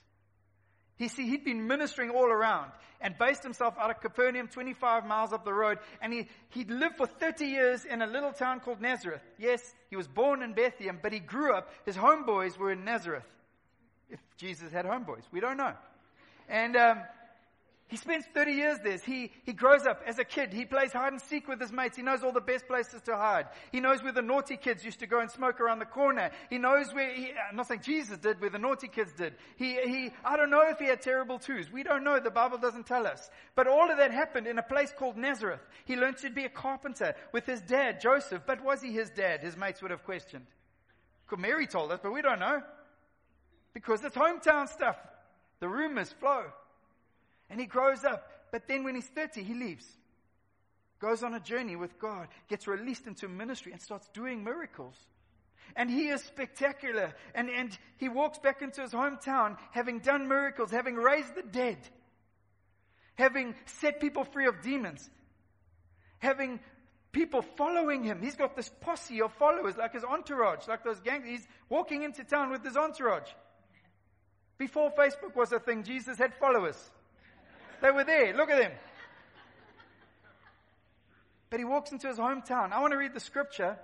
He 0.97 1.07
see, 1.07 1.27
he'd 1.27 1.45
been 1.45 1.67
ministering 1.67 2.11
all 2.11 2.25
around 2.31 2.71
and 2.99 3.17
based 3.17 3.41
himself 3.41 3.75
out 3.79 3.89
of 3.89 4.01
Capernaum, 4.01 4.47
25 4.47 5.05
miles 5.05 5.33
up 5.33 5.45
the 5.45 5.53
road. 5.53 5.79
And 6.01 6.13
he, 6.13 6.27
he'd 6.49 6.69
lived 6.69 6.97
for 6.97 7.07
30 7.07 7.45
years 7.45 7.85
in 7.85 8.01
a 8.01 8.07
little 8.07 8.31
town 8.31 8.59
called 8.59 8.81
Nazareth. 8.81 9.23
Yes, 9.39 9.61
he 9.89 9.95
was 9.95 10.07
born 10.07 10.43
in 10.43 10.53
Bethlehem, 10.53 10.99
but 11.01 11.11
he 11.11 11.19
grew 11.19 11.55
up, 11.55 11.69
his 11.85 11.95
homeboys 11.95 12.57
were 12.57 12.71
in 12.71 12.85
Nazareth. 12.85 13.25
If 14.09 14.19
Jesus 14.37 14.71
had 14.71 14.85
homeboys, 14.85 15.23
we 15.31 15.39
don't 15.39 15.57
know. 15.57 15.73
And, 16.47 16.75
um, 16.75 17.01
he 17.91 17.97
spends 17.97 18.25
30 18.33 18.51
years 18.53 18.79
there. 18.81 18.97
He, 18.97 19.31
he 19.43 19.51
grows 19.51 19.85
up 19.85 20.01
as 20.07 20.17
a 20.17 20.23
kid. 20.23 20.53
He 20.53 20.63
plays 20.63 20.93
hide 20.93 21.11
and 21.11 21.21
seek 21.21 21.49
with 21.49 21.59
his 21.59 21.73
mates. 21.73 21.97
He 21.97 22.01
knows 22.01 22.23
all 22.23 22.31
the 22.31 22.39
best 22.39 22.65
places 22.65 23.01
to 23.01 23.17
hide. 23.17 23.47
He 23.73 23.81
knows 23.81 24.01
where 24.01 24.13
the 24.13 24.21
naughty 24.21 24.55
kids 24.55 24.85
used 24.85 24.99
to 24.99 25.07
go 25.07 25.19
and 25.19 25.29
smoke 25.29 25.59
around 25.59 25.79
the 25.79 25.85
corner. 25.85 26.31
He 26.49 26.57
knows 26.57 26.93
where, 26.93 27.13
he, 27.13 27.33
I'm 27.49 27.57
not 27.57 27.67
saying 27.67 27.81
Jesus 27.83 28.17
did, 28.17 28.39
where 28.39 28.49
the 28.49 28.57
naughty 28.57 28.87
kids 28.87 29.11
did. 29.11 29.33
He, 29.57 29.73
he, 29.73 30.11
I 30.23 30.37
don't 30.37 30.49
know 30.49 30.61
if 30.69 30.79
he 30.79 30.85
had 30.85 31.01
terrible 31.01 31.37
twos. 31.37 31.69
We 31.69 31.83
don't 31.83 32.05
know. 32.05 32.17
The 32.17 32.31
Bible 32.31 32.57
doesn't 32.57 32.87
tell 32.87 33.05
us. 33.05 33.29
But 33.55 33.67
all 33.67 33.91
of 33.91 33.97
that 33.97 34.11
happened 34.11 34.47
in 34.47 34.57
a 34.57 34.63
place 34.63 34.93
called 34.97 35.17
Nazareth. 35.17 35.59
He 35.83 35.97
learned 35.97 36.17
to 36.19 36.29
be 36.29 36.45
a 36.45 36.49
carpenter 36.49 37.13
with 37.33 37.45
his 37.45 37.59
dad, 37.59 37.99
Joseph. 37.99 38.43
But 38.47 38.63
was 38.63 38.81
he 38.81 38.93
his 38.93 39.09
dad? 39.09 39.41
His 39.41 39.57
mates 39.57 39.81
would 39.81 39.91
have 39.91 40.05
questioned. 40.05 40.47
Mary 41.37 41.67
told 41.67 41.91
us, 41.91 41.99
but 42.01 42.13
we 42.13 42.21
don't 42.21 42.39
know. 42.39 42.61
Because 43.73 44.01
it's 44.05 44.15
hometown 44.15 44.69
stuff. 44.69 44.97
The 45.59 45.67
rumors 45.67 46.13
flow. 46.13 46.45
And 47.51 47.59
he 47.59 47.67
grows 47.67 48.03
up. 48.03 48.27
But 48.51 48.67
then 48.67 48.83
when 48.83 48.95
he's 48.95 49.07
30, 49.07 49.43
he 49.43 49.53
leaves. 49.53 49.85
Goes 50.99 51.21
on 51.21 51.33
a 51.33 51.39
journey 51.39 51.75
with 51.75 51.99
God, 51.99 52.27
gets 52.47 52.67
released 52.67 53.07
into 53.07 53.27
ministry, 53.27 53.71
and 53.71 53.81
starts 53.81 54.07
doing 54.13 54.43
miracles. 54.43 54.95
And 55.75 55.89
he 55.89 56.09
is 56.09 56.23
spectacular. 56.23 57.13
And, 57.35 57.49
and 57.49 57.77
he 57.97 58.07
walks 58.07 58.37
back 58.39 58.61
into 58.61 58.81
his 58.81 58.91
hometown 58.91 59.57
having 59.71 59.99
done 59.99 60.27
miracles, 60.27 60.71
having 60.71 60.95
raised 60.95 61.35
the 61.35 61.43
dead, 61.43 61.77
having 63.15 63.55
set 63.65 63.99
people 63.99 64.23
free 64.23 64.47
of 64.47 64.61
demons, 64.61 65.09
having 66.19 66.59
people 67.11 67.41
following 67.41 68.03
him. 68.03 68.21
He's 68.21 68.35
got 68.35 68.55
this 68.55 68.69
posse 68.81 69.21
of 69.21 69.33
followers, 69.33 69.75
like 69.77 69.93
his 69.93 70.03
entourage, 70.03 70.67
like 70.67 70.83
those 70.83 70.99
gangs. 70.99 71.25
He's 71.27 71.47
walking 71.67 72.03
into 72.03 72.23
town 72.23 72.51
with 72.51 72.63
his 72.63 72.77
entourage. 72.77 73.29
Before 74.57 74.91
Facebook 74.91 75.35
was 75.35 75.51
a 75.51 75.59
thing, 75.59 75.83
Jesus 75.83 76.17
had 76.17 76.35
followers. 76.35 76.77
They 77.81 77.91
were 77.91 78.03
there. 78.03 78.35
Look 78.35 78.49
at 78.49 78.59
them. 78.59 78.71
But 81.49 81.59
he 81.59 81.65
walks 81.65 81.91
into 81.91 82.07
his 82.07 82.17
hometown. 82.17 82.71
I 82.71 82.79
want 82.79 82.91
to 82.91 82.97
read 82.97 83.13
the 83.13 83.19
scripture 83.19 83.77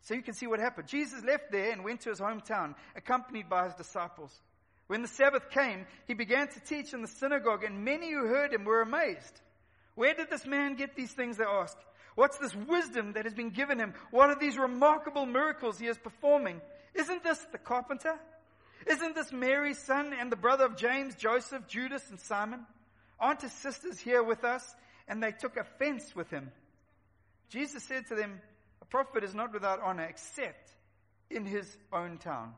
so 0.00 0.14
you 0.14 0.22
can 0.22 0.34
see 0.34 0.46
what 0.46 0.60
happened. 0.60 0.88
Jesus 0.88 1.22
left 1.24 1.50
there 1.50 1.72
and 1.72 1.84
went 1.84 2.02
to 2.02 2.10
his 2.10 2.20
hometown, 2.20 2.74
accompanied 2.96 3.48
by 3.48 3.66
his 3.66 3.74
disciples. 3.74 4.32
When 4.86 5.02
the 5.02 5.08
Sabbath 5.08 5.50
came, 5.50 5.86
he 6.06 6.14
began 6.14 6.48
to 6.48 6.60
teach 6.60 6.92
in 6.92 7.02
the 7.02 7.08
synagogue, 7.08 7.64
and 7.64 7.84
many 7.84 8.12
who 8.12 8.26
heard 8.26 8.52
him 8.52 8.64
were 8.64 8.82
amazed. 8.82 9.40
Where 9.94 10.14
did 10.14 10.30
this 10.30 10.46
man 10.46 10.74
get 10.74 10.94
these 10.94 11.12
things? 11.12 11.36
They 11.36 11.44
asked. 11.44 11.78
What's 12.14 12.38
this 12.38 12.54
wisdom 12.54 13.14
that 13.14 13.24
has 13.24 13.34
been 13.34 13.50
given 13.50 13.78
him? 13.78 13.94
What 14.10 14.30
are 14.30 14.38
these 14.38 14.56
remarkable 14.56 15.26
miracles 15.26 15.78
he 15.78 15.86
is 15.86 15.98
performing? 15.98 16.60
Isn't 16.94 17.24
this 17.24 17.38
the 17.50 17.58
carpenter? 17.58 18.14
Isn't 18.86 19.14
this 19.14 19.32
Mary's 19.32 19.78
son 19.78 20.12
and 20.12 20.30
the 20.30 20.36
brother 20.36 20.66
of 20.66 20.76
James, 20.76 21.14
Joseph, 21.14 21.66
Judas, 21.66 22.08
and 22.10 22.20
Simon? 22.20 22.66
Aren't 23.18 23.42
his 23.42 23.52
sisters 23.52 23.98
here 23.98 24.22
with 24.22 24.44
us? 24.44 24.74
And 25.06 25.22
they 25.22 25.32
took 25.32 25.56
offense 25.56 26.14
with 26.14 26.30
him. 26.30 26.50
Jesus 27.48 27.82
said 27.82 28.06
to 28.08 28.14
them, 28.14 28.40
A 28.80 28.84
prophet 28.84 29.22
is 29.22 29.34
not 29.34 29.52
without 29.52 29.80
honor 29.82 30.04
except 30.04 30.70
in 31.30 31.44
his 31.44 31.76
own 31.92 32.18
town, 32.18 32.54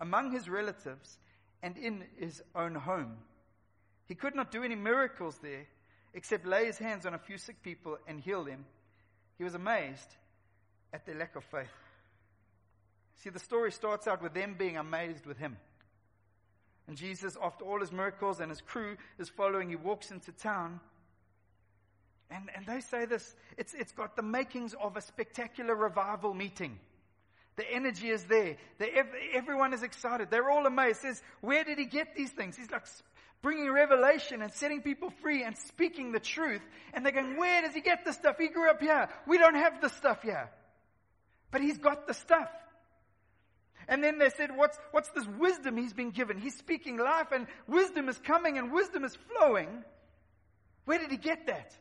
among 0.00 0.32
his 0.32 0.48
relatives, 0.48 1.18
and 1.62 1.76
in 1.76 2.04
his 2.16 2.42
own 2.54 2.74
home. 2.74 3.16
He 4.06 4.14
could 4.14 4.34
not 4.34 4.50
do 4.50 4.62
any 4.62 4.74
miracles 4.74 5.38
there 5.42 5.66
except 6.12 6.46
lay 6.46 6.66
his 6.66 6.78
hands 6.78 7.06
on 7.06 7.14
a 7.14 7.18
few 7.18 7.38
sick 7.38 7.62
people 7.62 7.98
and 8.06 8.20
heal 8.20 8.44
them. 8.44 8.64
He 9.36 9.44
was 9.44 9.54
amazed 9.54 10.16
at 10.92 11.04
their 11.04 11.16
lack 11.16 11.34
of 11.36 11.44
faith. 11.44 11.66
See, 13.16 13.30
the 13.30 13.40
story 13.40 13.72
starts 13.72 14.06
out 14.06 14.22
with 14.22 14.34
them 14.34 14.54
being 14.56 14.76
amazed 14.76 15.26
with 15.26 15.38
him. 15.38 15.56
And 16.86 16.96
Jesus, 16.96 17.36
after 17.42 17.64
all 17.64 17.80
his 17.80 17.92
miracles 17.92 18.40
and 18.40 18.50
his 18.50 18.60
crew 18.60 18.96
is 19.18 19.28
following, 19.28 19.70
he 19.70 19.76
walks 19.76 20.10
into 20.10 20.32
town. 20.32 20.80
And, 22.30 22.50
and 22.54 22.66
they 22.66 22.80
say 22.80 23.06
this 23.06 23.34
it's, 23.56 23.74
it's 23.74 23.92
got 23.92 24.16
the 24.16 24.22
makings 24.22 24.74
of 24.74 24.96
a 24.96 25.00
spectacular 25.00 25.74
revival 25.74 26.34
meeting. 26.34 26.78
The 27.56 27.70
energy 27.70 28.08
is 28.08 28.24
there. 28.24 28.56
The, 28.78 28.88
everyone 29.32 29.72
is 29.72 29.82
excited. 29.82 30.28
They're 30.30 30.50
all 30.50 30.66
amazed. 30.66 31.02
Says, 31.02 31.22
where 31.40 31.62
did 31.62 31.78
he 31.78 31.84
get 31.84 32.16
these 32.16 32.30
things? 32.30 32.56
He's 32.56 32.70
like 32.70 32.84
bringing 33.42 33.70
revelation 33.70 34.42
and 34.42 34.52
setting 34.52 34.82
people 34.82 35.10
free 35.22 35.44
and 35.44 35.56
speaking 35.56 36.10
the 36.10 36.18
truth. 36.18 36.62
And 36.92 37.04
they're 37.04 37.12
going, 37.12 37.36
where 37.36 37.62
does 37.62 37.72
he 37.72 37.80
get 37.80 38.04
this 38.04 38.16
stuff? 38.16 38.38
He 38.38 38.48
grew 38.48 38.68
up 38.70 38.80
here. 38.80 39.08
We 39.28 39.38
don't 39.38 39.54
have 39.54 39.80
the 39.80 39.88
stuff 39.88 40.22
here. 40.22 40.50
But 41.52 41.60
he's 41.60 41.78
got 41.78 42.08
the 42.08 42.14
stuff. 42.14 42.50
And 43.88 44.02
then 44.02 44.18
they 44.18 44.30
said, 44.30 44.50
what's, 44.56 44.78
what's 44.92 45.10
this 45.10 45.26
wisdom 45.38 45.76
he's 45.76 45.92
been 45.92 46.10
given? 46.10 46.38
He's 46.38 46.56
speaking 46.56 46.96
life 46.96 47.32
and 47.32 47.46
wisdom 47.66 48.08
is 48.08 48.18
coming 48.18 48.58
and 48.58 48.72
wisdom 48.72 49.04
is 49.04 49.16
flowing. 49.28 49.84
Where 50.84 50.98
did 50.98 51.10
he 51.10 51.16
get 51.16 51.46
that? 51.46 51.74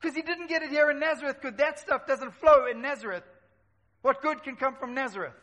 Because 0.00 0.14
he 0.14 0.22
didn't 0.22 0.48
get 0.48 0.62
it 0.62 0.70
here 0.70 0.90
in 0.90 0.98
Nazareth 0.98 1.36
because 1.40 1.56
that 1.58 1.78
stuff 1.78 2.06
doesn't 2.06 2.34
flow 2.34 2.66
in 2.70 2.82
Nazareth. 2.82 3.24
What 4.02 4.22
good 4.22 4.42
can 4.42 4.56
come 4.56 4.76
from 4.76 4.94
Nazareth? 4.94 5.34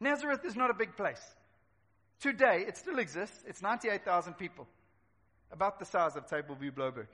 Nazareth 0.00 0.44
is 0.44 0.56
not 0.56 0.70
a 0.70 0.74
big 0.74 0.96
place. 0.96 1.22
Today, 2.20 2.64
it 2.66 2.76
still 2.76 2.98
exists. 2.98 3.44
It's 3.46 3.60
98,000 3.60 4.34
people, 4.34 4.66
about 5.52 5.78
the 5.78 5.84
size 5.84 6.16
of 6.16 6.26
Tableview 6.26 6.72
Blouberg. 6.72 7.08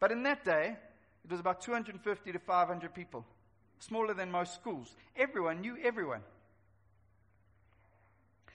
But 0.00 0.10
in 0.10 0.24
that 0.24 0.44
day, 0.44 0.76
it 1.24 1.30
was 1.30 1.40
about 1.40 1.60
250 1.60 2.32
to 2.32 2.38
500 2.38 2.94
people 2.94 3.24
smaller 3.78 4.14
than 4.14 4.30
most 4.30 4.54
schools. 4.54 4.94
Everyone 5.16 5.60
knew 5.60 5.76
everyone. 5.82 6.20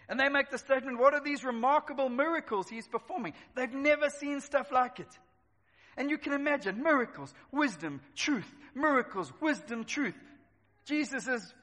And 0.08 0.20
they 0.20 0.28
make 0.28 0.50
the 0.50 0.58
statement, 0.58 0.98
what 0.98 1.14
are 1.14 1.24
these 1.24 1.44
remarkable 1.44 2.10
miracles 2.10 2.68
he's 2.68 2.88
performing? 2.88 3.34
They've 3.56 3.72
never 3.72 4.10
seen 4.10 4.42
stuff 4.42 4.72
like 4.72 5.00
it. 5.00 5.08
And 5.98 6.10
you 6.10 6.18
can 6.18 6.34
imagine 6.34 6.82
miracles, 6.82 7.34
wisdom, 7.52 8.02
truth, 8.16 8.52
miracles, 8.74 9.32
wisdom, 9.40 9.84
truth. 9.84 10.16
Jesus' 10.86 11.54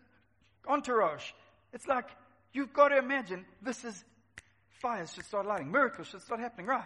entourage. 0.69 1.33
It's 1.73 1.87
like, 1.87 2.07
you've 2.53 2.73
got 2.73 2.89
to 2.89 2.99
imagine 2.99 3.45
this 3.63 3.85
is, 3.85 4.05
fires 4.81 5.13
should 5.13 5.25
start 5.25 5.47
lighting, 5.47 5.73
miracles 5.73 6.07
should 6.09 6.23
start 6.23 6.39
happening, 6.41 6.67
right? 6.67 6.85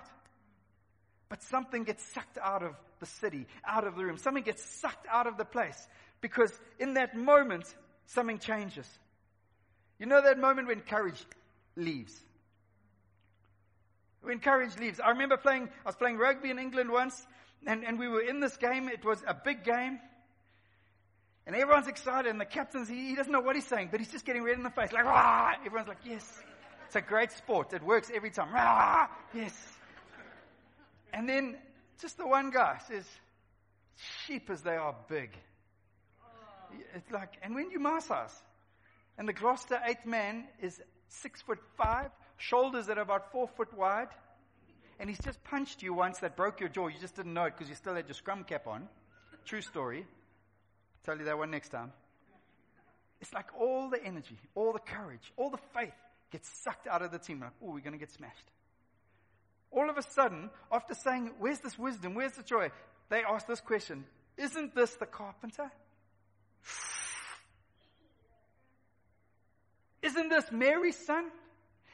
But 1.28 1.42
something 1.42 1.84
gets 1.84 2.04
sucked 2.12 2.38
out 2.38 2.62
of 2.62 2.74
the 3.00 3.06
city, 3.06 3.46
out 3.66 3.86
of 3.86 3.96
the 3.96 4.04
room. 4.04 4.18
Something 4.18 4.42
gets 4.42 4.64
sucked 4.64 5.06
out 5.10 5.26
of 5.26 5.36
the 5.36 5.44
place. 5.44 5.88
Because 6.20 6.52
in 6.78 6.94
that 6.94 7.16
moment, 7.16 7.64
something 8.06 8.38
changes. 8.38 8.86
You 9.98 10.06
know 10.06 10.22
that 10.22 10.38
moment 10.38 10.68
when 10.68 10.80
courage 10.80 11.22
leaves? 11.76 12.18
When 14.22 14.38
courage 14.38 14.78
leaves. 14.78 15.00
I 15.00 15.10
remember 15.10 15.36
playing, 15.36 15.68
I 15.84 15.88
was 15.88 15.96
playing 15.96 16.18
rugby 16.18 16.50
in 16.50 16.58
England 16.58 16.90
once, 16.90 17.26
and, 17.66 17.84
and 17.84 17.98
we 17.98 18.08
were 18.08 18.20
in 18.20 18.40
this 18.40 18.56
game. 18.56 18.88
It 18.88 19.04
was 19.04 19.22
a 19.26 19.34
big 19.34 19.64
game. 19.64 19.98
And 21.46 21.56
everyone's 21.56 21.88
excited, 21.88 22.30
and 22.30 22.40
the 22.40 22.44
captain's, 22.44 22.88
he, 22.88 23.08
he 23.08 23.14
doesn't 23.14 23.32
know 23.32 23.40
what 23.40 23.56
he's 23.56 23.66
saying, 23.66 23.88
but 23.90 23.98
he's 23.98 24.10
just 24.10 24.26
getting 24.26 24.42
red 24.42 24.56
in 24.56 24.62
the 24.62 24.70
face, 24.70 24.92
like, 24.92 25.04
Rah! 25.04 25.54
Everyone's 25.64 25.88
like, 25.88 25.98
yes. 26.04 26.38
It's 26.86 26.96
a 26.96 27.00
great 27.00 27.32
sport. 27.32 27.72
It 27.72 27.82
works 27.82 28.10
every 28.14 28.30
time. 28.30 28.52
Rah! 28.52 29.06
Yes. 29.32 29.54
And 31.12 31.28
then 31.28 31.56
just 32.00 32.18
the 32.18 32.26
one 32.26 32.50
guy 32.50 32.78
says, 32.88 33.06
sheep 34.26 34.50
as 34.50 34.62
they 34.62 34.76
are 34.76 34.94
big 35.08 35.30
it's 36.94 37.10
like, 37.10 37.34
and 37.42 37.54
when 37.54 37.70
you 37.70 37.78
massage, 37.78 38.32
and 39.18 39.28
the 39.28 39.32
Gloucester 39.32 39.80
eight 39.86 40.04
man 40.06 40.44
is 40.60 40.80
six 41.08 41.42
foot 41.42 41.58
five, 41.76 42.10
shoulders 42.36 42.86
that 42.86 42.98
are 42.98 43.02
about 43.02 43.32
four 43.32 43.48
foot 43.48 43.76
wide, 43.76 44.08
and 44.98 45.08
he's 45.08 45.20
just 45.20 45.42
punched 45.44 45.82
you 45.82 45.94
once 45.94 46.18
that 46.18 46.36
broke 46.36 46.60
your 46.60 46.68
jaw. 46.68 46.88
You 46.88 46.98
just 47.00 47.16
didn't 47.16 47.34
know 47.34 47.44
it 47.44 47.54
because 47.56 47.68
you 47.68 47.74
still 47.74 47.94
had 47.94 48.06
your 48.06 48.14
scrum 48.14 48.44
cap 48.44 48.66
on. 48.66 48.88
True 49.44 49.62
story. 49.62 50.06
Tell 51.04 51.16
you 51.16 51.24
that 51.24 51.38
one 51.38 51.50
next 51.50 51.70
time. 51.70 51.92
It's 53.20 53.32
like 53.32 53.46
all 53.58 53.90
the 53.90 54.02
energy, 54.02 54.38
all 54.54 54.72
the 54.72 54.78
courage, 54.78 55.32
all 55.36 55.50
the 55.50 55.58
faith 55.74 55.94
gets 56.30 56.48
sucked 56.62 56.86
out 56.86 57.02
of 57.02 57.10
the 57.10 57.18
team. 57.18 57.40
Like, 57.40 57.50
oh, 57.62 57.72
we're 57.72 57.80
going 57.80 57.92
to 57.92 57.98
get 57.98 58.10
smashed. 58.10 58.50
All 59.70 59.88
of 59.88 59.96
a 59.96 60.02
sudden, 60.02 60.50
after 60.72 60.94
saying, 60.94 61.32
Where's 61.38 61.60
this 61.60 61.78
wisdom? 61.78 62.14
Where's 62.14 62.32
the 62.32 62.42
joy? 62.42 62.70
They 63.08 63.22
ask 63.22 63.46
this 63.46 63.60
question 63.60 64.04
Isn't 64.36 64.74
this 64.74 64.94
the 64.94 65.06
carpenter? 65.06 65.70
Isn't 70.02 70.28
this 70.28 70.50
Mary's 70.50 70.96
son? 71.06 71.26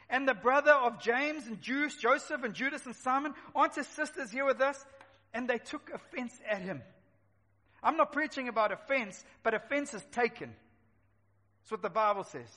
And 0.08 0.28
the 0.28 0.35
brother 0.35 0.73
of 0.73 1.00
James 1.00 1.46
and 1.46 1.61
Judas, 1.61 1.96
Joseph 1.96 2.44
and 2.44 2.54
Judas 2.54 2.87
and 2.87 2.94
Simon, 2.96 3.35
aren't 3.54 3.75
his 3.75 3.88
sisters 3.88 4.30
here 4.30 4.44
with 4.44 4.61
us? 4.61 4.85
And 5.35 5.49
they 5.49 5.58
took 5.58 5.90
offense 5.92 6.32
at 6.49 6.62
him. 6.62 6.82
I'm 7.82 7.96
not 7.96 8.12
preaching 8.12 8.49
about 8.49 8.73
offense, 8.73 9.23
but 9.42 9.54
offense 9.54 9.94
is 9.94 10.04
taken. 10.12 10.54
That's 11.61 11.73
what 11.73 11.82
the 11.82 11.90
Bible 11.90 12.25
says. 12.25 12.49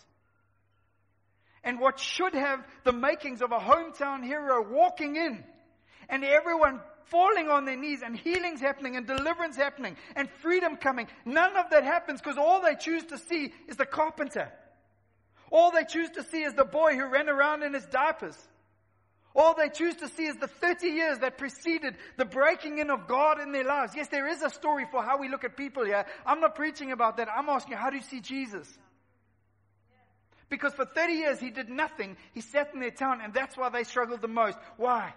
And 1.64 1.80
what 1.80 2.00
should 2.00 2.34
have 2.34 2.66
the 2.84 2.94
makings 2.94 3.42
of 3.42 3.52
a 3.52 3.58
hometown 3.58 4.24
hero 4.24 4.64
walking 4.68 5.16
in 5.16 5.44
and 6.08 6.24
everyone 6.24 6.80
falling 7.10 7.50
on 7.50 7.66
their 7.66 7.76
knees 7.76 8.02
and 8.04 8.16
healings 8.16 8.62
happening 8.62 8.96
and 8.96 9.06
deliverance 9.06 9.56
happening 9.56 9.96
and 10.16 10.30
freedom 10.42 10.76
coming. 10.76 11.08
None 11.26 11.58
of 11.58 11.70
that 11.72 11.84
happens 11.84 12.22
because 12.22 12.38
all 12.38 12.62
they 12.62 12.76
choose 12.76 13.06
to 13.06 13.18
see 13.18 13.54
is 13.68 13.78
the 13.78 13.86
carpenter. 13.86 14.52
All 15.52 15.72
they 15.72 15.84
choose 15.84 16.10
to 16.12 16.24
see 16.24 16.44
is 16.44 16.54
the 16.54 16.66
boy 16.66 16.96
who 16.96 17.06
ran 17.06 17.30
around 17.30 17.64
in 17.64 17.74
his 17.74 17.86
diapers. 17.86 18.38
All 19.36 19.54
they 19.54 19.70
choose 19.70 19.96
to 19.98 20.08
see 20.08 20.26
is 20.26 20.36
the 20.38 20.48
30 20.48 20.88
years 20.88 21.20
that 21.20 21.38
preceded 21.38 21.96
the 22.18 22.26
breaking 22.26 22.80
in 22.80 22.90
of 22.90 23.08
God 23.08 23.40
in 23.40 23.52
their 23.52 23.64
lives. 23.64 23.94
Yes, 23.96 24.08
there 24.08 24.28
is 24.28 24.42
a 24.42 24.50
story 24.50 24.86
for 24.92 25.04
how 25.04 25.20
we 25.20 25.30
look 25.30 25.44
at 25.44 25.56
people 25.56 25.86
here. 25.86 26.06
I'm 26.26 26.40
not 26.40 26.56
preaching 26.56 26.92
about 26.92 27.18
that. 27.18 27.30
I'm 27.30 27.48
asking, 27.48 27.78
how 27.78 27.90
do 27.90 27.98
you 27.98 28.04
see 28.04 28.22
Jesus? 28.22 28.68
Because 30.50 30.74
for 30.74 30.86
30 30.86 31.14
years 31.14 31.40
he 31.40 31.52
did 31.52 31.70
nothing. 31.70 32.18
He 32.34 32.42
sat 32.42 32.74
in 32.74 32.80
their 32.80 32.92
town 32.92 33.22
and 33.22 33.34
that's 33.34 33.56
why 33.56 33.70
they 33.70 33.84
struggled 33.84 34.22
the 34.22 34.28
most. 34.28 34.58
Why? 34.78 35.14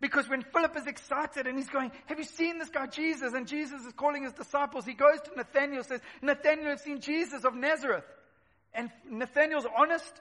Because 0.00 0.28
when 0.28 0.42
Philip 0.42 0.76
is 0.76 0.86
excited 0.86 1.46
and 1.46 1.58
he's 1.58 1.68
going, 1.68 1.90
have 2.06 2.18
you 2.18 2.24
seen 2.24 2.58
this 2.58 2.68
guy 2.70 2.86
Jesus? 2.86 3.34
And 3.34 3.48
Jesus 3.48 3.84
is 3.84 3.92
calling 3.92 4.22
his 4.22 4.32
disciples. 4.32 4.84
He 4.84 4.94
goes 4.94 5.20
to 5.22 5.30
Nathaniel 5.36 5.82
says, 5.82 6.00
Nathaniel 6.22 6.70
has 6.70 6.82
seen 6.82 7.00
Jesus 7.00 7.44
of 7.44 7.54
Nazareth. 7.54 8.04
And 8.72 8.90
Nathaniel's 9.10 9.66
honest, 9.76 10.12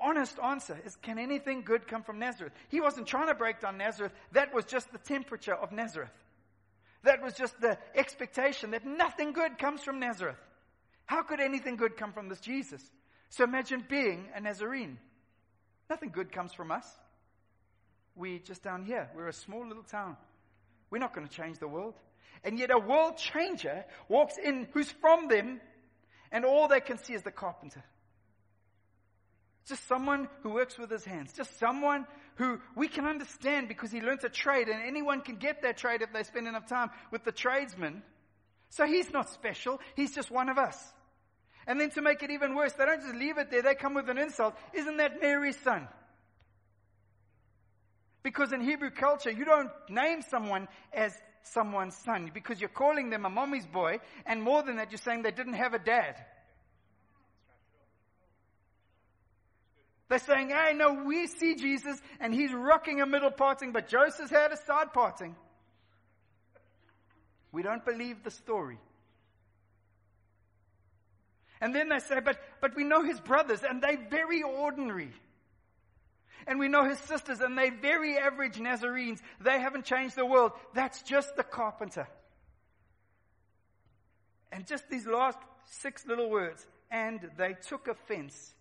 honest 0.00 0.36
answer 0.42 0.80
is, 0.84 0.96
can 0.96 1.18
anything 1.18 1.62
good 1.62 1.86
come 1.86 2.02
from 2.02 2.18
Nazareth? 2.18 2.52
He 2.70 2.80
wasn't 2.80 3.06
trying 3.06 3.28
to 3.28 3.34
break 3.34 3.60
down 3.60 3.78
Nazareth. 3.78 4.12
That 4.32 4.52
was 4.52 4.64
just 4.64 4.90
the 4.90 4.98
temperature 4.98 5.54
of 5.54 5.70
Nazareth. 5.70 6.10
That 7.04 7.22
was 7.22 7.34
just 7.34 7.58
the 7.60 7.78
expectation 7.94 8.72
that 8.72 8.84
nothing 8.84 9.32
good 9.32 9.58
comes 9.58 9.82
from 9.82 10.00
Nazareth. 10.00 10.36
How 11.06 11.22
could 11.22 11.40
anything 11.40 11.76
good 11.76 11.96
come 11.96 12.12
from 12.12 12.28
this 12.28 12.40
Jesus? 12.40 12.82
So 13.28 13.44
imagine 13.44 13.84
being 13.88 14.26
a 14.34 14.40
Nazarene. 14.40 14.98
Nothing 15.88 16.10
good 16.10 16.32
comes 16.32 16.52
from 16.52 16.72
us. 16.72 16.86
We 18.16 18.40
just 18.40 18.62
down 18.62 18.84
here. 18.84 19.08
We're 19.14 19.28
a 19.28 19.32
small 19.32 19.66
little 19.66 19.82
town. 19.82 20.16
We're 20.90 20.98
not 20.98 21.14
going 21.14 21.26
to 21.26 21.32
change 21.32 21.58
the 21.58 21.68
world. 21.68 21.94
And 22.44 22.58
yet 22.58 22.70
a 22.70 22.78
world 22.78 23.16
changer 23.16 23.84
walks 24.08 24.36
in 24.42 24.68
who's 24.72 24.90
from 24.90 25.28
them, 25.28 25.60
and 26.32 26.44
all 26.44 26.68
they 26.68 26.80
can 26.80 26.98
see 26.98 27.12
is 27.12 27.22
the 27.22 27.30
carpenter. 27.30 27.82
Just 29.66 29.86
someone 29.86 30.28
who 30.42 30.50
works 30.50 30.78
with 30.78 30.90
his 30.90 31.04
hands. 31.04 31.32
Just 31.32 31.58
someone 31.58 32.06
who 32.36 32.60
we 32.74 32.88
can 32.88 33.04
understand 33.04 33.68
because 33.68 33.92
he 33.92 34.00
learnt 34.00 34.24
a 34.24 34.28
trade, 34.28 34.68
and 34.68 34.82
anyone 34.82 35.20
can 35.20 35.36
get 35.36 35.62
that 35.62 35.76
trade 35.76 36.02
if 36.02 36.12
they 36.12 36.22
spend 36.22 36.48
enough 36.48 36.66
time 36.66 36.90
with 37.10 37.24
the 37.24 37.32
tradesman. 37.32 38.02
So 38.70 38.86
he's 38.86 39.12
not 39.12 39.28
special. 39.30 39.80
He's 39.94 40.14
just 40.14 40.30
one 40.30 40.48
of 40.48 40.58
us. 40.58 40.76
And 41.66 41.80
then 41.80 41.90
to 41.90 42.02
make 42.02 42.22
it 42.22 42.30
even 42.30 42.54
worse, 42.54 42.72
they 42.72 42.86
don't 42.86 43.02
just 43.02 43.14
leave 43.14 43.38
it 43.38 43.50
there, 43.50 43.62
they 43.62 43.74
come 43.74 43.94
with 43.94 44.08
an 44.08 44.18
insult. 44.18 44.54
Isn't 44.72 44.96
that 44.96 45.20
Mary's 45.20 45.58
son? 45.60 45.86
Because 48.22 48.52
in 48.52 48.60
Hebrew 48.60 48.90
culture, 48.90 49.30
you 49.30 49.44
don't 49.44 49.70
name 49.88 50.22
someone 50.22 50.68
as 50.92 51.14
someone's 51.42 51.96
son 51.96 52.30
because 52.34 52.60
you're 52.60 52.68
calling 52.68 53.10
them 53.10 53.24
a 53.24 53.30
mommy's 53.30 53.66
boy, 53.66 53.98
and 54.26 54.42
more 54.42 54.62
than 54.62 54.76
that, 54.76 54.90
you're 54.90 54.98
saying 54.98 55.22
they 55.22 55.30
didn't 55.30 55.54
have 55.54 55.74
a 55.74 55.78
dad. 55.78 56.16
They're 60.10 60.18
saying, 60.18 60.50
hey, 60.50 60.72
no, 60.74 61.04
we 61.04 61.28
see 61.28 61.54
Jesus 61.54 61.96
and 62.18 62.34
he's 62.34 62.52
rocking 62.52 63.00
a 63.00 63.06
middle 63.06 63.30
parting, 63.30 63.70
but 63.70 63.86
Joseph's 63.86 64.30
had 64.30 64.50
a 64.50 64.56
side 64.56 64.92
parting. 64.92 65.36
We 67.52 67.62
don't 67.62 67.84
believe 67.84 68.24
the 68.24 68.32
story. 68.32 68.78
And 71.60 71.72
then 71.72 71.90
they 71.90 72.00
say, 72.00 72.18
but, 72.24 72.38
but 72.60 72.74
we 72.74 72.82
know 72.82 73.04
his 73.04 73.20
brothers 73.20 73.60
and 73.62 73.80
they're 73.80 74.08
very 74.10 74.42
ordinary. 74.42 75.12
And 76.46 76.58
we 76.58 76.68
know 76.68 76.88
his 76.88 76.98
sisters, 77.00 77.40
and 77.40 77.56
they're 77.56 77.74
very 77.74 78.18
average 78.18 78.58
Nazarenes. 78.58 79.20
They 79.40 79.60
haven't 79.60 79.84
changed 79.84 80.16
the 80.16 80.26
world. 80.26 80.52
That's 80.74 81.02
just 81.02 81.36
the 81.36 81.44
carpenter. 81.44 82.08
And 84.52 84.66
just 84.66 84.88
these 84.88 85.06
last 85.06 85.38
six 85.64 86.06
little 86.06 86.30
words. 86.30 86.66
And 86.90 87.30
they 87.36 87.54
took 87.68 87.88
offense 87.88 88.52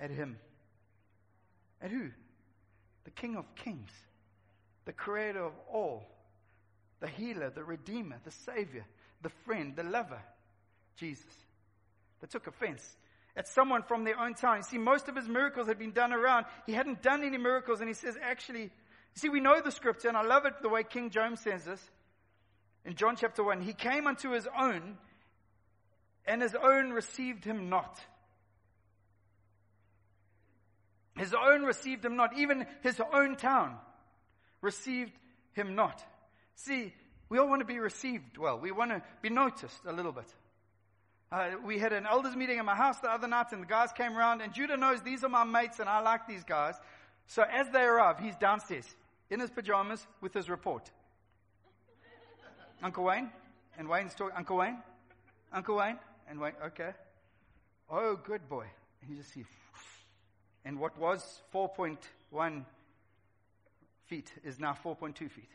at 0.00 0.10
him. 0.10 0.38
At 1.80 1.90
who? 1.90 2.10
The 3.04 3.10
King 3.10 3.36
of 3.36 3.44
Kings, 3.56 3.90
the 4.84 4.92
Creator 4.92 5.44
of 5.44 5.52
all, 5.72 6.08
the 7.00 7.08
Healer, 7.08 7.50
the 7.50 7.64
Redeemer, 7.64 8.18
the 8.24 8.30
Savior, 8.30 8.84
the 9.22 9.30
Friend, 9.44 9.74
the 9.74 9.82
Lover, 9.82 10.22
Jesus. 10.96 11.34
They 12.20 12.28
took 12.28 12.46
offense 12.46 12.96
at 13.36 13.48
someone 13.48 13.82
from 13.82 14.04
their 14.04 14.18
own 14.18 14.34
town. 14.34 14.58
You 14.58 14.62
see, 14.62 14.78
most 14.78 15.08
of 15.08 15.16
his 15.16 15.28
miracles 15.28 15.66
had 15.66 15.78
been 15.78 15.92
done 15.92 16.12
around. 16.12 16.46
He 16.66 16.72
hadn't 16.72 17.02
done 17.02 17.24
any 17.24 17.38
miracles, 17.38 17.80
and 17.80 17.88
he 17.88 17.94
says, 17.94 18.16
actually, 18.22 18.70
see, 19.14 19.28
we 19.28 19.40
know 19.40 19.60
the 19.60 19.70
scripture, 19.70 20.08
and 20.08 20.16
I 20.16 20.22
love 20.22 20.44
it 20.44 20.54
the 20.62 20.68
way 20.68 20.82
King 20.84 21.10
James 21.10 21.40
says 21.40 21.64
this. 21.64 21.90
In 22.84 22.94
John 22.94 23.16
chapter 23.16 23.42
1, 23.42 23.60
he 23.62 23.72
came 23.72 24.06
unto 24.06 24.30
his 24.30 24.46
own, 24.58 24.98
and 26.26 26.42
his 26.42 26.54
own 26.54 26.90
received 26.90 27.44
him 27.44 27.68
not. 27.68 27.98
His 31.16 31.34
own 31.34 31.62
received 31.62 32.04
him 32.04 32.16
not. 32.16 32.36
Even 32.36 32.66
his 32.82 33.00
own 33.12 33.36
town 33.36 33.76
received 34.60 35.12
him 35.52 35.74
not. 35.74 36.04
See, 36.54 36.92
we 37.28 37.38
all 37.38 37.48
want 37.48 37.60
to 37.60 37.66
be 37.66 37.78
received 37.78 38.38
well. 38.38 38.58
We 38.58 38.72
want 38.72 38.90
to 38.90 39.02
be 39.20 39.30
noticed 39.30 39.84
a 39.86 39.92
little 39.92 40.12
bit. 40.12 40.32
Uh, 41.32 41.52
we 41.64 41.78
had 41.78 41.94
an 41.94 42.04
elders 42.04 42.36
meeting 42.36 42.58
in 42.58 42.64
my 42.66 42.74
house 42.74 42.98
the 42.98 43.10
other 43.10 43.26
night, 43.26 43.46
and 43.52 43.62
the 43.62 43.66
guys 43.66 43.90
came 43.90 44.18
around. 44.18 44.42
And 44.42 44.52
Judah 44.52 44.76
knows 44.76 45.00
these 45.00 45.24
are 45.24 45.30
my 45.30 45.44
mates, 45.44 45.80
and 45.80 45.88
I 45.88 46.00
like 46.00 46.28
these 46.28 46.44
guys. 46.44 46.74
So 47.26 47.42
as 47.42 47.70
they 47.70 47.80
arrive, 47.80 48.18
he's 48.18 48.36
downstairs 48.36 48.94
in 49.30 49.40
his 49.40 49.48
pajamas 49.48 50.06
with 50.20 50.34
his 50.34 50.50
report. 50.50 50.90
Uncle 52.82 53.04
Wayne, 53.04 53.30
and 53.78 53.88
Wayne's 53.88 54.14
talking. 54.14 54.36
Uncle 54.36 54.58
Wayne, 54.58 54.76
Uncle 55.52 55.76
Wayne, 55.76 55.98
and 56.28 56.38
Wayne. 56.38 56.52
Okay. 56.66 56.90
Oh, 57.90 58.16
good 58.16 58.46
boy. 58.48 58.66
And 59.00 59.10
you 59.10 59.16
just 59.16 59.32
see. 59.32 59.44
And 60.66 60.78
what 60.78 60.98
was 60.98 61.40
4.1 61.54 62.64
feet 64.04 64.30
is 64.44 64.58
now 64.60 64.76
4.2 64.84 65.30
feet. 65.30 65.48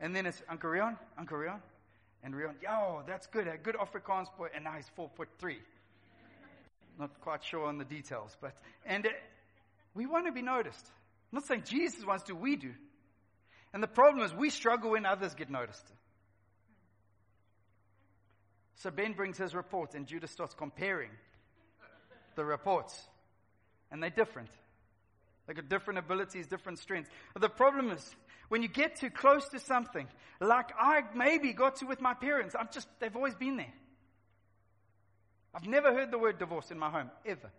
And 0.00 0.16
then 0.16 0.24
it's 0.24 0.42
Uncle 0.48 0.70
Rion, 0.70 0.96
Uncle 1.18 1.36
Rion, 1.36 1.60
and 2.26 2.34
Rion, 2.34 2.56
yo, 2.60 3.04
that's 3.06 3.28
good. 3.28 3.46
A 3.46 3.56
good 3.56 3.76
Afrikaans 3.76 4.26
boy. 4.36 4.48
And 4.52 4.64
now 4.64 4.72
he's 4.72 4.88
four 4.96 5.08
foot 5.16 5.28
three. 5.38 5.58
Not 6.98 7.20
quite 7.20 7.44
sure 7.44 7.66
on 7.66 7.78
the 7.78 7.84
details, 7.84 8.36
but, 8.40 8.52
and 8.84 9.06
uh, 9.06 9.10
we 9.94 10.06
want 10.06 10.26
to 10.26 10.32
be 10.32 10.42
noticed. 10.42 10.84
I'm 11.32 11.36
not 11.36 11.46
saying 11.46 11.62
Jesus 11.66 12.04
wants 12.04 12.24
to, 12.24 12.34
we 12.34 12.56
do. 12.56 12.72
And 13.72 13.80
the 13.80 13.86
problem 13.86 14.24
is 14.24 14.34
we 14.34 14.50
struggle 14.50 14.90
when 14.90 15.06
others 15.06 15.34
get 15.34 15.50
noticed. 15.50 15.84
So 18.76 18.90
Ben 18.90 19.12
brings 19.12 19.38
his 19.38 19.54
report 19.54 19.94
and 19.94 20.06
Judah 20.06 20.26
starts 20.26 20.54
comparing 20.54 21.10
the 22.34 22.44
reports. 22.44 23.00
And 23.92 24.02
they're 24.02 24.10
different. 24.10 24.48
They've 25.46 25.56
got 25.56 25.68
different 25.68 25.98
abilities, 25.98 26.46
different 26.46 26.78
strengths. 26.78 27.10
But 27.32 27.42
the 27.42 27.48
problem 27.48 27.90
is, 27.90 28.14
when 28.48 28.62
you 28.62 28.68
get 28.68 28.96
too 28.96 29.10
close 29.10 29.48
to 29.50 29.60
something, 29.60 30.08
like 30.40 30.70
I 30.78 31.02
maybe 31.14 31.52
got 31.52 31.76
to 31.76 31.86
with 31.86 32.00
my 32.00 32.14
parents, 32.14 32.54
I've 32.58 32.72
just, 32.72 32.88
they've 33.00 33.14
always 33.14 33.34
been 33.34 33.56
there. 33.56 33.72
I've 35.54 35.66
never 35.66 35.92
heard 35.94 36.10
the 36.10 36.18
word 36.18 36.38
divorce 36.38 36.70
in 36.70 36.78
my 36.78 36.90
home, 36.90 37.10
ever. 37.24 37.50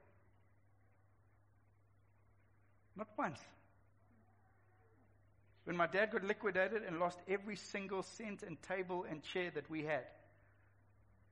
Not 2.95 3.07
once. 3.17 3.39
When 5.63 5.75
my 5.75 5.87
dad 5.87 6.11
got 6.11 6.23
liquidated 6.23 6.83
and 6.83 6.99
lost 6.99 7.19
every 7.27 7.55
single 7.55 8.03
cent 8.03 8.43
and 8.43 8.61
table 8.61 9.05
and 9.09 9.23
chair 9.23 9.51
that 9.55 9.69
we 9.69 9.83
had, 9.83 10.05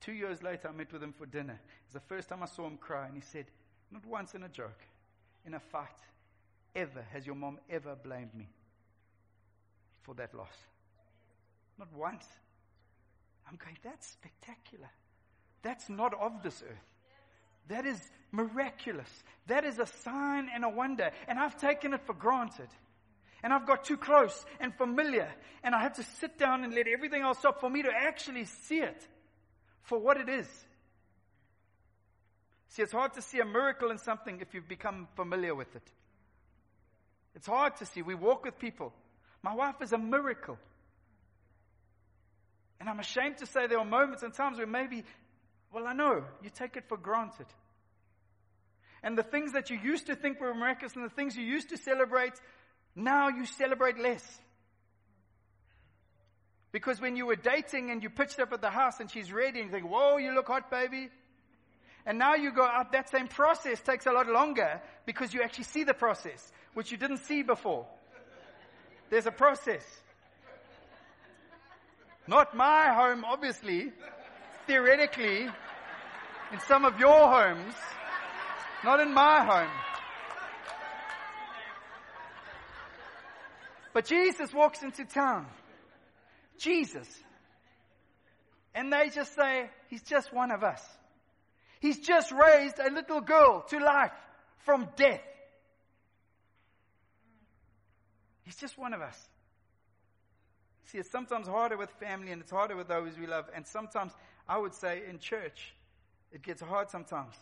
two 0.02 0.14
years 0.14 0.42
later 0.42 0.70
I 0.70 0.72
met 0.72 0.92
with 0.92 1.04
him 1.04 1.14
for 1.14 1.26
dinner. 1.26 1.54
It 1.54 1.94
was 1.94 2.02
the 2.02 2.08
first 2.08 2.30
time 2.30 2.44
I 2.44 2.48
saw 2.48 2.66
him 2.68 2.78
cry, 2.78 3.08
and 3.08 3.16
he 3.16 3.22
said, 3.22 3.46
Not 3.92 4.06
once 4.06 4.34
in 4.34 4.44
a 4.44 4.50
joke, 4.50 4.82
in 5.46 5.54
a 5.54 5.60
fight, 5.60 5.88
ever 6.76 7.06
has 7.14 7.26
your 7.26 7.36
mom 7.36 7.60
ever 7.70 7.96
blamed 7.96 8.34
me 8.36 8.48
for 10.04 10.14
that 10.16 10.34
loss. 10.34 10.56
Not 11.78 11.92
once. 11.94 12.26
I'm 13.48 13.58
going, 13.58 13.78
that's 13.84 14.08
spectacular. 14.08 14.90
That's 15.62 15.90
not 15.90 16.14
of 16.14 16.44
this 16.44 16.64
earth. 16.64 16.78
That 17.68 17.86
is 17.86 18.00
miraculous. 18.32 19.10
That 19.48 19.66
is 19.66 19.80
a 19.80 19.86
sign 19.86 20.50
and 20.54 20.64
a 20.64 20.70
wonder. 20.70 21.12
And 21.28 21.40
I've 21.40 21.58
taken 21.58 21.94
it 21.94 22.02
for 22.06 22.14
granted. 22.14 22.70
And 23.42 23.52
I've 23.54 23.66
got 23.66 23.84
too 23.84 23.98
close 23.98 24.46
and 24.60 24.74
familiar. 24.76 25.28
And 25.64 25.74
I 25.74 25.82
have 25.82 25.94
to 25.94 26.04
sit 26.04 26.38
down 26.38 26.64
and 26.64 26.74
let 26.74 26.88
everything 26.88 27.22
else 27.22 27.40
stop 27.40 27.60
for 27.60 27.70
me 27.70 27.84
to 27.84 27.92
actually 27.92 28.46
see 28.46 28.80
it 28.80 29.08
for 29.82 29.98
what 29.98 30.18
it 30.18 30.30
is. 30.30 30.48
See, 32.70 32.82
it's 32.82 32.92
hard 32.92 33.14
to 33.14 33.22
see 33.22 33.40
a 33.40 33.46
miracle 33.46 33.90
in 33.92 33.98
something 33.98 34.42
if 34.42 34.54
you've 34.54 34.68
become 34.68 35.08
familiar 35.16 35.56
with 35.56 35.76
it. 35.76 35.92
It's 37.36 37.48
hard 37.48 37.76
to 37.78 37.86
see. 37.86 38.02
We 38.02 38.16
walk 38.16 38.46
with 38.46 38.58
people. 38.58 38.94
My 39.44 39.54
wife 39.54 39.76
is 39.82 39.92
a 39.92 39.98
miracle. 39.98 40.58
And 42.80 42.90
I'm 42.90 43.00
ashamed 43.00 43.38
to 43.38 43.46
say 43.46 43.68
there 43.68 43.80
are 43.80 43.86
moments 43.86 44.24
and 44.24 44.34
times 44.34 44.58
where 44.58 44.68
maybe, 44.68 45.04
well, 45.74 45.86
I 45.88 45.94
know, 45.94 46.24
you 46.42 46.50
take 46.50 46.78
it 46.78 46.88
for 46.88 46.98
granted. 46.98 47.48
And 49.04 49.18
the 49.18 49.24
things 49.24 49.54
that 49.54 49.70
you 49.70 49.78
used 49.78 50.08
to 50.08 50.16
think 50.16 50.40
were 50.40 50.54
miraculous 50.54 50.96
and 50.96 51.06
the 51.06 51.14
things 51.14 51.36
you 51.36 51.44
used 51.44 51.70
to 51.70 51.78
celebrate, 51.78 52.34
now 52.96 53.30
you 53.30 53.46
celebrate 53.46 54.00
less. 54.00 54.24
Because 56.72 57.00
when 57.00 57.16
you 57.16 57.26
were 57.26 57.36
dating 57.36 57.92
and 57.92 58.04
you 58.04 58.10
pitched 58.10 58.40
up 58.40 58.52
at 58.52 58.62
the 58.62 58.70
house 58.70 59.00
and 59.00 59.10
she's 59.10 59.32
ready 59.32 59.60
and 59.60 59.70
you 59.70 59.72
think, 59.72 59.90
whoa, 59.90 60.18
you 60.18 60.34
look 60.34 60.48
hot, 60.48 60.70
baby. 60.72 61.10
And 62.06 62.20
now 62.20 62.36
you 62.36 62.52
go 62.52 62.64
out, 62.64 62.92
that 62.92 63.10
same 63.10 63.28
process 63.28 63.82
takes 63.82 64.06
a 64.06 64.12
lot 64.12 64.28
longer 64.28 64.82
because 65.06 65.34
you 65.34 65.42
actually 65.42 65.64
see 65.64 65.84
the 65.84 65.94
process, 65.94 66.52
which 66.74 66.92
you 66.92 66.98
didn't 66.98 67.18
see 67.18 67.42
before. 67.42 67.88
There's 69.10 69.26
a 69.26 69.32
process. 69.32 69.84
Not 72.28 72.56
my 72.56 72.94
home, 72.94 73.24
obviously. 73.24 73.92
Theoretically, 74.68 75.48
in 76.52 76.60
some 76.68 76.86
of 76.86 77.00
your 77.00 77.28
homes. 77.30 77.74
Not 78.84 79.00
in 79.00 79.14
my 79.14 79.44
home. 79.44 79.72
But 83.94 84.06
Jesus 84.06 84.54
walks 84.54 84.84
into 84.84 85.06
town. 85.06 85.48
Jesus. 86.60 87.08
And 88.74 88.92
they 88.92 89.10
just 89.10 89.34
say, 89.36 89.70
He's 89.88 90.04
just 90.04 90.34
one 90.34 90.52
of 90.52 90.64
us. 90.64 90.84
He's 91.80 92.00
just 92.00 92.32
raised 92.32 92.80
a 92.80 92.92
little 92.92 93.22
girl 93.22 93.66
to 93.70 93.80
life 93.80 94.12
from 94.60 94.88
death. 94.96 95.22
He's 98.44 98.56
just 98.56 98.78
one 98.78 98.94
of 98.94 99.02
us. 99.02 99.20
See, 100.86 101.00
it's 101.00 101.10
sometimes 101.10 101.48
harder 101.48 101.78
with 101.78 101.90
family 102.00 102.32
and 102.32 102.42
it's 102.42 102.52
harder 102.52 102.76
with 102.76 102.88
those 102.88 103.18
we 103.18 103.26
love. 103.26 103.46
And 103.56 103.66
sometimes, 103.66 104.12
I 104.48 104.58
would 104.58 104.74
say, 104.74 105.02
in 105.10 105.20
church, 105.20 105.74
it 106.32 106.44
gets 106.44 106.62
hard 106.62 106.90
sometimes. 106.90 107.34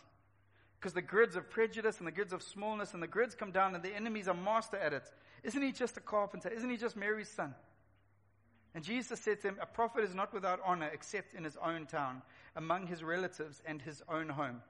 Because 0.80 0.94
the 0.94 1.02
grids 1.02 1.36
of 1.36 1.50
prejudice 1.50 1.98
and 1.98 2.06
the 2.06 2.12
grids 2.12 2.32
of 2.32 2.42
smallness 2.42 2.94
and 2.94 3.02
the 3.02 3.06
grids 3.06 3.34
come 3.34 3.52
down 3.52 3.74
and 3.74 3.84
the 3.84 3.94
enemies 3.94 4.28
are 4.28 4.34
master 4.34 4.76
at 4.76 4.92
it. 4.92 5.04
Isn't 5.42 5.62
he 5.62 5.72
just 5.72 5.96
a 5.96 6.00
carpenter? 6.00 6.48
Isn't 6.48 6.70
he 6.70 6.76
just 6.76 6.96
Mary's 6.96 7.28
son? 7.28 7.54
And 8.74 8.82
Jesus 8.82 9.20
said 9.20 9.40
to 9.42 9.48
him, 9.48 9.58
A 9.62 9.66
prophet 9.66 10.02
is 10.02 10.14
not 10.14 10.34
without 10.34 10.60
honor 10.64 10.90
except 10.92 11.34
in 11.34 11.44
his 11.44 11.56
own 11.62 11.86
town, 11.86 12.22
among 12.56 12.88
his 12.88 13.02
relatives 13.02 13.62
and 13.64 13.80
his 13.80 14.02
own 14.08 14.28
home. 14.28 14.62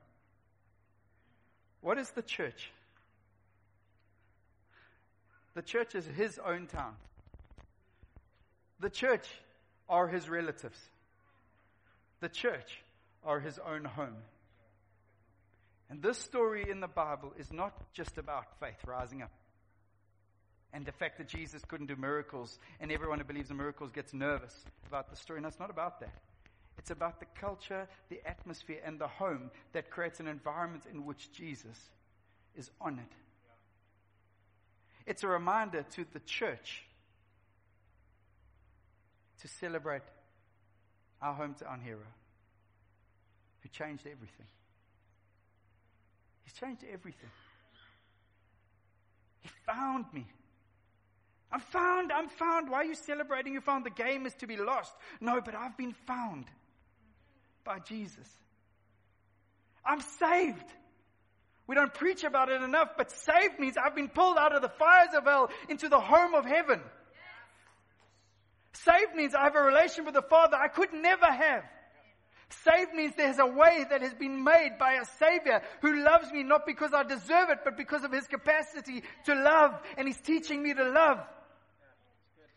What 1.80 1.98
is 1.98 2.10
the 2.10 2.22
church? 2.22 2.70
The 5.54 5.62
church 5.62 5.94
is 5.94 6.04
his 6.04 6.38
own 6.38 6.66
town. 6.66 6.94
The 8.80 8.90
church 8.90 9.26
are 9.88 10.08
his 10.08 10.28
relatives. 10.28 10.78
The 12.20 12.28
church 12.28 12.82
are 13.22 13.40
his 13.40 13.58
own 13.58 13.84
home. 13.84 14.16
And 15.88 16.02
this 16.02 16.18
story 16.18 16.68
in 16.68 16.80
the 16.80 16.88
Bible 16.88 17.32
is 17.38 17.52
not 17.52 17.72
just 17.92 18.18
about 18.18 18.58
faith 18.60 18.84
rising 18.86 19.22
up. 19.22 19.30
And 20.74 20.84
the 20.84 20.92
fact 20.92 21.18
that 21.18 21.28
Jesus 21.28 21.62
couldn't 21.64 21.86
do 21.86 21.94
miracles 21.94 22.58
and 22.80 22.90
everyone 22.90 23.18
who 23.18 23.24
believes 23.24 23.48
in 23.48 23.56
miracles 23.56 23.92
gets 23.92 24.12
nervous 24.12 24.52
about 24.88 25.08
the 25.08 25.14
story. 25.14 25.40
No, 25.40 25.46
it's 25.46 25.60
not 25.60 25.70
about 25.70 26.00
that. 26.00 26.12
It's 26.78 26.90
about 26.90 27.20
the 27.20 27.26
culture, 27.40 27.86
the 28.08 28.20
atmosphere, 28.26 28.80
and 28.84 28.98
the 28.98 29.06
home 29.06 29.52
that 29.72 29.88
creates 29.88 30.18
an 30.18 30.26
environment 30.26 30.82
in 30.92 31.06
which 31.06 31.32
Jesus 31.32 31.78
is 32.56 32.72
honored. 32.80 33.04
It's 35.06 35.22
a 35.22 35.28
reminder 35.28 35.84
to 35.92 36.04
the 36.12 36.18
church 36.18 36.82
to 39.42 39.48
celebrate 39.48 40.02
our 41.22 41.34
hometown 41.34 41.84
hero 41.84 42.00
who 43.60 43.68
changed 43.68 44.06
everything. 44.06 44.46
He's 46.42 46.54
changed 46.54 46.82
everything. 46.92 47.30
He 49.40 49.50
found 49.66 50.06
me. 50.12 50.26
I'm 51.54 51.60
found, 51.60 52.10
I'm 52.10 52.28
found. 52.28 52.68
Why 52.68 52.78
are 52.78 52.84
you 52.84 52.96
celebrating? 52.96 53.52
You 53.52 53.60
found 53.60 53.86
the 53.86 53.90
game 53.90 54.26
is 54.26 54.34
to 54.40 54.46
be 54.48 54.56
lost. 54.56 54.92
No, 55.20 55.40
but 55.40 55.54
I've 55.54 55.76
been 55.76 55.94
found 56.04 56.46
by 57.62 57.78
Jesus. 57.78 58.28
I'm 59.86 60.00
saved. 60.00 60.66
We 61.68 61.76
don't 61.76 61.94
preach 61.94 62.24
about 62.24 62.48
it 62.48 62.60
enough, 62.60 62.96
but 62.98 63.12
saved 63.12 63.60
means 63.60 63.76
I've 63.76 63.94
been 63.94 64.08
pulled 64.08 64.36
out 64.36 64.52
of 64.52 64.62
the 64.62 64.68
fires 64.68 65.14
of 65.16 65.26
hell 65.26 65.48
into 65.68 65.88
the 65.88 66.00
home 66.00 66.34
of 66.34 66.44
heaven. 66.44 66.80
Saved 68.72 69.14
means 69.14 69.32
I 69.32 69.44
have 69.44 69.54
a 69.54 69.62
relation 69.62 70.04
with 70.04 70.14
the 70.14 70.22
Father 70.22 70.56
I 70.56 70.66
could 70.66 70.92
never 70.92 71.26
have. 71.26 71.62
Saved 72.64 72.94
means 72.94 73.14
there's 73.16 73.38
a 73.38 73.46
way 73.46 73.86
that 73.90 74.02
has 74.02 74.12
been 74.14 74.42
made 74.42 74.72
by 74.80 74.94
a 74.94 75.04
Savior 75.20 75.62
who 75.82 76.02
loves 76.02 76.32
me 76.32 76.42
not 76.42 76.66
because 76.66 76.92
I 76.92 77.04
deserve 77.04 77.50
it, 77.50 77.58
but 77.62 77.76
because 77.76 78.02
of 78.02 78.10
His 78.10 78.26
capacity 78.26 79.04
to 79.26 79.36
love, 79.36 79.80
and 79.96 80.08
He's 80.08 80.20
teaching 80.20 80.60
me 80.60 80.74
to 80.74 80.84
love. 80.84 81.20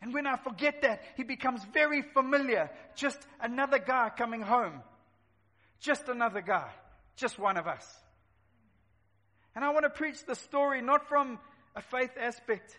And 0.01 0.13
when 0.13 0.27
I 0.27 0.38
forget 0.38 0.81
that, 0.81 1.01
He 1.15 1.23
becomes 1.23 1.63
very 1.73 2.01
familiar. 2.01 2.69
Just 2.95 3.19
another 3.41 3.79
guy 3.79 4.12
coming 4.15 4.41
home. 4.41 4.81
Just 5.79 6.07
another 6.07 6.41
guy. 6.41 6.69
Just 7.15 7.39
one 7.39 7.57
of 7.57 7.67
us. 7.67 7.86
And 9.55 9.65
I 9.65 9.71
want 9.71 9.86
to 9.86 9.89
preach 9.89 10.23
the 10.25 10.36
story 10.36 10.81
not 10.81 11.07
from 11.07 11.39
a 11.75 11.81
faith 11.81 12.12
aspect. 12.19 12.77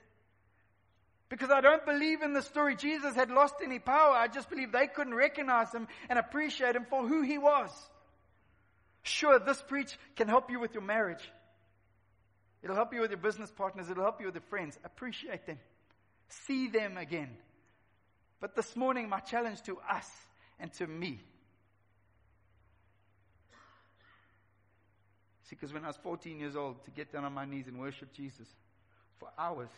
Because 1.28 1.50
I 1.50 1.60
don't 1.60 1.84
believe 1.84 2.22
in 2.22 2.32
the 2.32 2.42
story 2.42 2.76
Jesus 2.76 3.14
had 3.14 3.30
lost 3.30 3.56
any 3.62 3.78
power. 3.78 4.14
I 4.14 4.28
just 4.28 4.48
believe 4.48 4.72
they 4.72 4.86
couldn't 4.86 5.14
recognize 5.14 5.72
him 5.72 5.88
and 6.08 6.18
appreciate 6.18 6.74
him 6.74 6.86
for 6.88 7.06
who 7.06 7.22
he 7.22 7.36
was. 7.36 7.70
Sure, 9.02 9.38
this 9.38 9.60
preach 9.60 9.98
can 10.16 10.28
help 10.28 10.50
you 10.50 10.60
with 10.60 10.72
your 10.72 10.82
marriage. 10.82 11.30
It'll 12.62 12.76
help 12.76 12.94
you 12.94 13.00
with 13.00 13.10
your 13.10 13.18
business 13.18 13.50
partners. 13.50 13.90
It'll 13.90 14.02
help 14.02 14.20
you 14.20 14.26
with 14.26 14.34
your 14.34 14.42
friends. 14.48 14.78
Appreciate 14.84 15.46
them. 15.46 15.58
See 16.28 16.68
them 16.68 16.96
again. 16.96 17.36
But 18.40 18.54
this 18.54 18.76
morning, 18.76 19.08
my 19.08 19.20
challenge 19.20 19.62
to 19.62 19.78
us 19.90 20.08
and 20.60 20.72
to 20.74 20.86
me 20.86 21.20
See, 25.48 25.56
because 25.56 25.72
when 25.72 25.84
I 25.84 25.86
was 25.86 25.96
14 25.96 26.38
years 26.38 26.56
old, 26.56 26.84
to 26.84 26.90
get 26.90 27.10
down 27.10 27.24
on 27.24 27.32
my 27.32 27.46
knees 27.46 27.68
and 27.68 27.78
worship 27.78 28.12
Jesus 28.12 28.46
for 29.18 29.30
hours, 29.38 29.70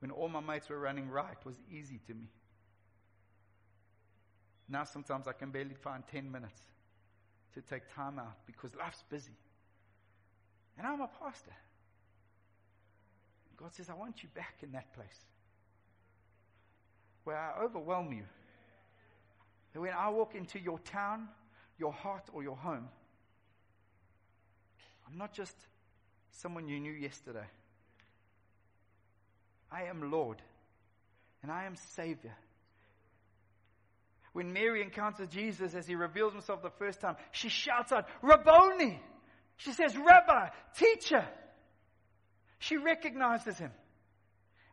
when 0.00 0.10
all 0.10 0.28
my 0.28 0.40
mates 0.40 0.68
were 0.68 0.80
running 0.80 1.08
right, 1.08 1.36
was 1.44 1.54
easy 1.70 2.00
to 2.08 2.14
me. 2.14 2.26
Now 4.68 4.82
sometimes 4.82 5.28
I 5.28 5.32
can 5.32 5.50
barely 5.50 5.74
find 5.74 6.02
10 6.10 6.30
minutes 6.30 6.60
to 7.54 7.60
take 7.60 7.82
time 7.94 8.18
out 8.18 8.44
because 8.46 8.74
life's 8.74 9.04
busy. 9.08 9.36
And 10.76 10.86
I'm 10.88 11.00
a 11.00 11.10
pastor. 11.22 11.54
God 13.60 13.74
says, 13.74 13.90
I 13.90 13.94
want 13.94 14.22
you 14.22 14.28
back 14.34 14.54
in 14.62 14.72
that 14.72 14.92
place 14.94 15.24
where 17.24 17.36
I 17.36 17.62
overwhelm 17.62 18.12
you. 18.12 18.24
When 19.74 19.92
I 19.92 20.08
walk 20.08 20.34
into 20.34 20.58
your 20.58 20.78
town, 20.78 21.28
your 21.78 21.92
heart, 21.92 22.24
or 22.32 22.42
your 22.42 22.56
home, 22.56 22.88
I'm 25.06 25.18
not 25.18 25.34
just 25.34 25.54
someone 26.30 26.68
you 26.68 26.80
knew 26.80 26.92
yesterday. 26.92 27.46
I 29.70 29.84
am 29.84 30.10
Lord 30.10 30.40
and 31.42 31.52
I 31.52 31.64
am 31.64 31.76
Savior. 31.76 32.34
When 34.32 34.52
Mary 34.52 34.82
encounters 34.82 35.28
Jesus 35.28 35.74
as 35.74 35.86
he 35.86 35.96
reveals 35.96 36.32
himself 36.32 36.62
the 36.62 36.70
first 36.70 37.00
time, 37.00 37.16
she 37.32 37.48
shouts 37.48 37.92
out, 37.92 38.06
Rabboni! 38.22 39.00
She 39.56 39.72
says, 39.72 39.96
Rabbi, 39.96 40.48
teacher. 40.76 41.26
She 42.60 42.76
recognizes 42.76 43.58
him. 43.58 43.72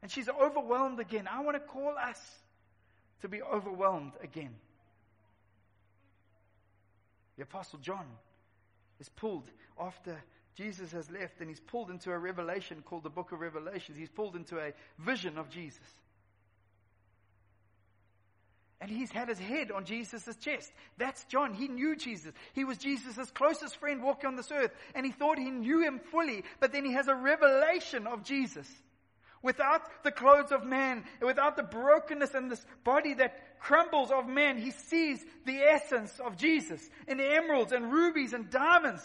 And 0.01 0.11
she's 0.11 0.29
overwhelmed 0.29 0.99
again. 0.99 1.27
I 1.27 1.41
want 1.41 1.55
to 1.55 1.59
call 1.59 1.97
us 1.97 2.21
to 3.21 3.27
be 3.27 3.41
overwhelmed 3.41 4.13
again. 4.21 4.53
The 7.37 7.43
Apostle 7.43 7.79
John 7.79 8.05
is 8.99 9.09
pulled 9.09 9.49
after 9.79 10.21
Jesus 10.55 10.91
has 10.91 11.09
left 11.09 11.39
and 11.39 11.49
he's 11.49 11.59
pulled 11.59 11.89
into 11.89 12.11
a 12.11 12.17
revelation 12.17 12.83
called 12.83 13.03
the 13.03 13.09
book 13.09 13.31
of 13.31 13.39
Revelations. 13.39 13.97
He's 13.97 14.09
pulled 14.09 14.35
into 14.35 14.59
a 14.59 14.73
vision 14.99 15.37
of 15.37 15.49
Jesus. 15.49 15.79
And 18.79 18.91
he's 18.91 19.11
had 19.11 19.27
his 19.27 19.39
head 19.39 19.71
on 19.71 19.85
Jesus' 19.85 20.35
chest. 20.39 20.71
That's 20.97 21.23
John. 21.25 21.53
He 21.53 21.67
knew 21.67 21.95
Jesus. 21.95 22.31
He 22.53 22.63
was 22.63 22.77
Jesus' 22.77 23.31
closest 23.31 23.77
friend 23.77 24.03
walking 24.03 24.27
on 24.27 24.35
this 24.35 24.51
earth. 24.51 24.71
And 24.93 25.05
he 25.05 25.11
thought 25.11 25.39
he 25.39 25.49
knew 25.49 25.81
him 25.81 25.99
fully. 26.11 26.43
But 26.59 26.71
then 26.71 26.85
he 26.85 26.93
has 26.93 27.07
a 27.07 27.15
revelation 27.15 28.05
of 28.05 28.23
Jesus. 28.23 28.67
Without 29.41 29.81
the 30.03 30.11
clothes 30.11 30.51
of 30.51 30.63
man, 30.63 31.05
without 31.21 31.55
the 31.57 31.63
brokenness 31.63 32.33
and 32.35 32.51
this 32.51 32.63
body 32.83 33.15
that 33.15 33.59
crumbles 33.59 34.11
of 34.11 34.27
man, 34.27 34.57
he 34.57 34.71
sees 34.71 35.23
the 35.45 35.57
essence 35.57 36.19
of 36.19 36.37
Jesus 36.37 36.87
in 37.07 37.19
emeralds 37.19 37.71
and 37.71 37.91
rubies 37.91 38.33
and 38.33 38.49
diamonds. 38.49 39.01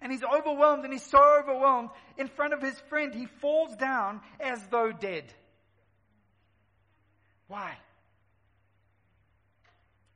And 0.00 0.12
he's 0.12 0.22
overwhelmed 0.22 0.84
and 0.84 0.92
he's 0.92 1.04
so 1.04 1.22
overwhelmed. 1.40 1.90
In 2.16 2.28
front 2.28 2.54
of 2.54 2.62
his 2.62 2.78
friend, 2.88 3.14
he 3.14 3.26
falls 3.26 3.74
down 3.76 4.20
as 4.40 4.62
though 4.70 4.92
dead. 4.92 5.24
Why? 7.48 7.76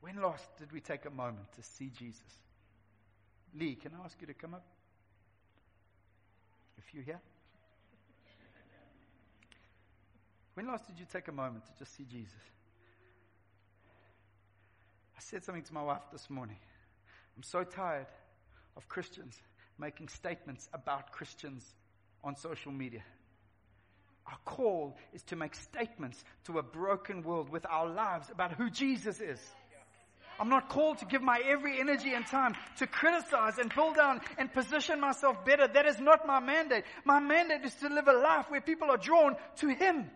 When 0.01 0.21
last 0.21 0.45
did 0.57 0.71
we 0.71 0.79
take 0.79 1.05
a 1.05 1.09
moment 1.09 1.51
to 1.55 1.63
see 1.63 1.91
Jesus? 1.97 2.21
Lee, 3.53 3.75
can 3.75 3.91
I 3.99 4.05
ask 4.05 4.19
you 4.21 4.27
to 4.27 4.33
come 4.33 4.53
up? 4.53 4.65
If 6.77 6.93
you're 6.93 7.03
here. 7.03 7.19
When 10.53 10.67
last 10.67 10.87
did 10.87 10.99
you 10.99 11.05
take 11.11 11.27
a 11.27 11.31
moment 11.31 11.65
to 11.65 11.71
just 11.77 11.95
see 11.95 12.05
Jesus? 12.05 12.33
I 15.15 15.21
said 15.21 15.43
something 15.43 15.63
to 15.63 15.73
my 15.73 15.83
wife 15.83 16.01
this 16.11 16.29
morning. 16.29 16.57
I'm 17.35 17.43
so 17.43 17.63
tired 17.63 18.07
of 18.75 18.87
Christians 18.87 19.37
making 19.77 20.09
statements 20.09 20.67
about 20.73 21.11
Christians 21.11 21.65
on 22.23 22.35
social 22.35 22.71
media. 22.71 23.03
Our 24.27 24.37
call 24.45 24.97
is 25.13 25.23
to 25.23 25.35
make 25.35 25.55
statements 25.55 26.23
to 26.45 26.59
a 26.59 26.63
broken 26.63 27.23
world 27.23 27.49
with 27.49 27.65
our 27.65 27.87
lives 27.87 28.29
about 28.29 28.51
who 28.53 28.69
Jesus 28.69 29.21
is. 29.21 29.39
I'm 30.39 30.47
not 30.49 30.69
called 30.69 30.99
to 30.99 31.05
give 31.05 31.21
my 31.21 31.41
every 31.45 31.79
energy 31.79 32.13
and 32.13 32.25
time 32.25 32.55
to 32.77 32.87
criticize 32.87 33.57
and 33.57 33.69
pull 33.69 33.93
down 33.93 34.21
and 34.37 34.51
position 34.51 35.01
myself 35.01 35.43
better. 35.43 35.67
That 35.67 35.85
is 35.85 35.99
not 35.99 36.25
my 36.25 36.39
mandate. 36.39 36.85
My 37.03 37.19
mandate 37.19 37.65
is 37.65 37.75
to 37.75 37.89
live 37.89 38.07
a 38.07 38.13
life 38.13 38.45
where 38.49 38.61
people 38.61 38.89
are 38.89 38.97
drawn 38.97 39.35
to 39.57 39.67
Him 39.67 40.09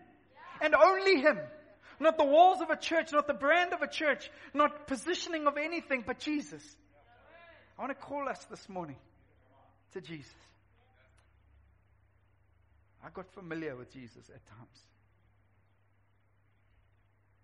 and 0.62 0.74
only 0.76 1.20
Him. 1.20 1.40
Not 2.00 2.18
the 2.18 2.24
walls 2.24 2.62
of 2.62 2.70
a 2.70 2.78
church, 2.78 3.12
not 3.12 3.28
the 3.28 3.34
brand 3.34 3.74
of 3.74 3.82
a 3.82 3.88
church, 3.88 4.32
not 4.54 4.88
positioning 4.88 5.46
of 5.46 5.58
anything 5.58 6.04
but 6.08 6.20
Jesus. 6.20 6.64
I 7.78 7.82
want 7.82 7.92
to 7.92 8.06
call 8.06 8.30
us 8.30 8.44
this 8.46 8.70
morning 8.70 8.98
to 9.92 10.02
Jesus. 10.02 10.32
I 13.06 13.10
got 13.10 13.30
familiar 13.34 13.76
with 13.76 13.92
Jesus 13.92 14.30
at 14.30 14.46
times. 14.48 14.80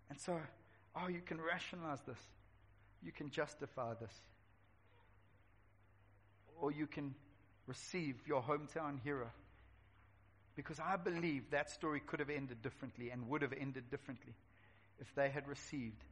And 0.10 0.20
so, 0.20 0.40
oh, 0.96 1.08
you 1.10 1.22
can 1.26 1.42
rationalize 1.42 2.00
this. 2.08 2.18
You 3.04 3.12
can 3.12 3.30
justify 3.30 3.94
this. 4.00 4.14
Or 6.60 6.72
you 6.72 6.88
can 6.88 7.16
receive 7.68 8.16
your 8.28 8.42
hometown 8.42 9.00
hero. 9.04 9.30
Because 10.56 10.80
I 10.80 10.98
believe 10.98 11.52
that 11.52 11.70
story 11.70 12.02
could 12.06 12.20
have 12.20 12.30
ended 12.30 12.62
differently 12.62 13.12
and 13.12 13.30
would 13.30 13.44
have 13.44 13.54
ended 13.54 13.90
differently 13.90 14.34
if 15.00 15.14
they 15.16 15.30
had 15.30 15.48
received 15.48 16.04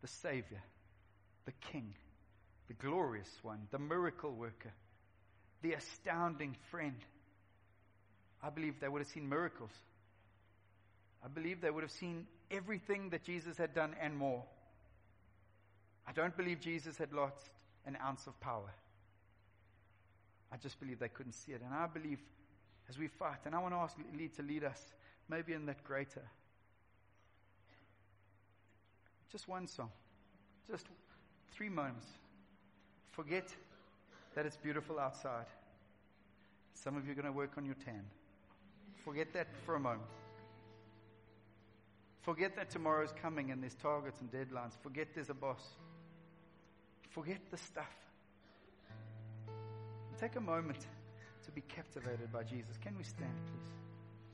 the 0.00 0.06
Savior, 0.06 0.62
the 1.46 1.52
King, 1.72 1.94
the 2.68 2.74
glorious 2.74 3.30
one, 3.42 3.66
the 3.72 3.78
miracle 3.78 4.30
worker, 4.30 4.72
the 5.62 5.72
astounding 5.72 6.56
friend. 6.70 6.96
I 8.42 8.50
believe 8.50 8.78
they 8.80 8.88
would 8.88 9.00
have 9.00 9.08
seen 9.08 9.28
miracles. 9.28 9.72
I 11.24 11.28
believe 11.28 11.60
they 11.60 11.70
would 11.70 11.82
have 11.82 11.90
seen 11.90 12.26
everything 12.50 13.10
that 13.10 13.24
Jesus 13.24 13.56
had 13.56 13.74
done 13.74 13.96
and 14.00 14.14
more. 14.16 14.44
I 16.06 16.12
don't 16.12 16.36
believe 16.36 16.60
Jesus 16.60 16.98
had 16.98 17.12
lost 17.12 17.50
an 17.86 17.96
ounce 18.02 18.26
of 18.26 18.38
power. 18.40 18.72
I 20.52 20.56
just 20.56 20.78
believe 20.78 20.98
they 20.98 21.08
couldn't 21.08 21.32
see 21.32 21.52
it. 21.52 21.62
And 21.64 21.74
I 21.74 21.86
believe 21.86 22.20
as 22.88 22.98
we 22.98 23.08
fight, 23.08 23.38
and 23.46 23.54
I 23.54 23.58
want 23.58 23.74
to 23.74 23.78
ask 23.78 23.96
Lee 24.16 24.28
to 24.36 24.42
lead 24.42 24.64
us 24.64 24.80
maybe 25.28 25.52
in 25.52 25.66
that 25.66 25.82
greater. 25.84 26.22
Just 29.32 29.48
one 29.48 29.66
song, 29.66 29.90
just 30.70 30.86
three 31.50 31.68
moments. 31.68 32.06
Forget 33.10 33.54
that 34.34 34.46
it's 34.46 34.56
beautiful 34.56 34.98
outside. 34.98 35.46
Some 36.74 36.96
of 36.96 37.06
you 37.06 37.12
are 37.12 37.14
going 37.14 37.26
to 37.26 37.32
work 37.32 37.52
on 37.56 37.64
your 37.64 37.76
tan. 37.84 38.04
Forget 39.04 39.32
that 39.32 39.48
for 39.64 39.76
a 39.76 39.80
moment. 39.80 40.02
Forget 42.22 42.56
that 42.56 42.70
tomorrow's 42.70 43.12
coming 43.20 43.50
and 43.50 43.62
there's 43.62 43.74
targets 43.74 44.20
and 44.20 44.30
deadlines. 44.30 44.72
Forget 44.82 45.08
there's 45.14 45.30
a 45.30 45.34
boss. 45.34 45.60
Forget 47.14 47.38
the 47.48 47.56
stuff. 47.56 47.94
Take 50.18 50.34
a 50.34 50.40
moment 50.40 50.84
to 51.44 51.52
be 51.52 51.60
captivated 51.60 52.32
by 52.32 52.42
Jesus. 52.42 52.76
Can 52.82 52.96
we 52.98 53.04
stand, 53.04 53.30
please? 53.46 53.83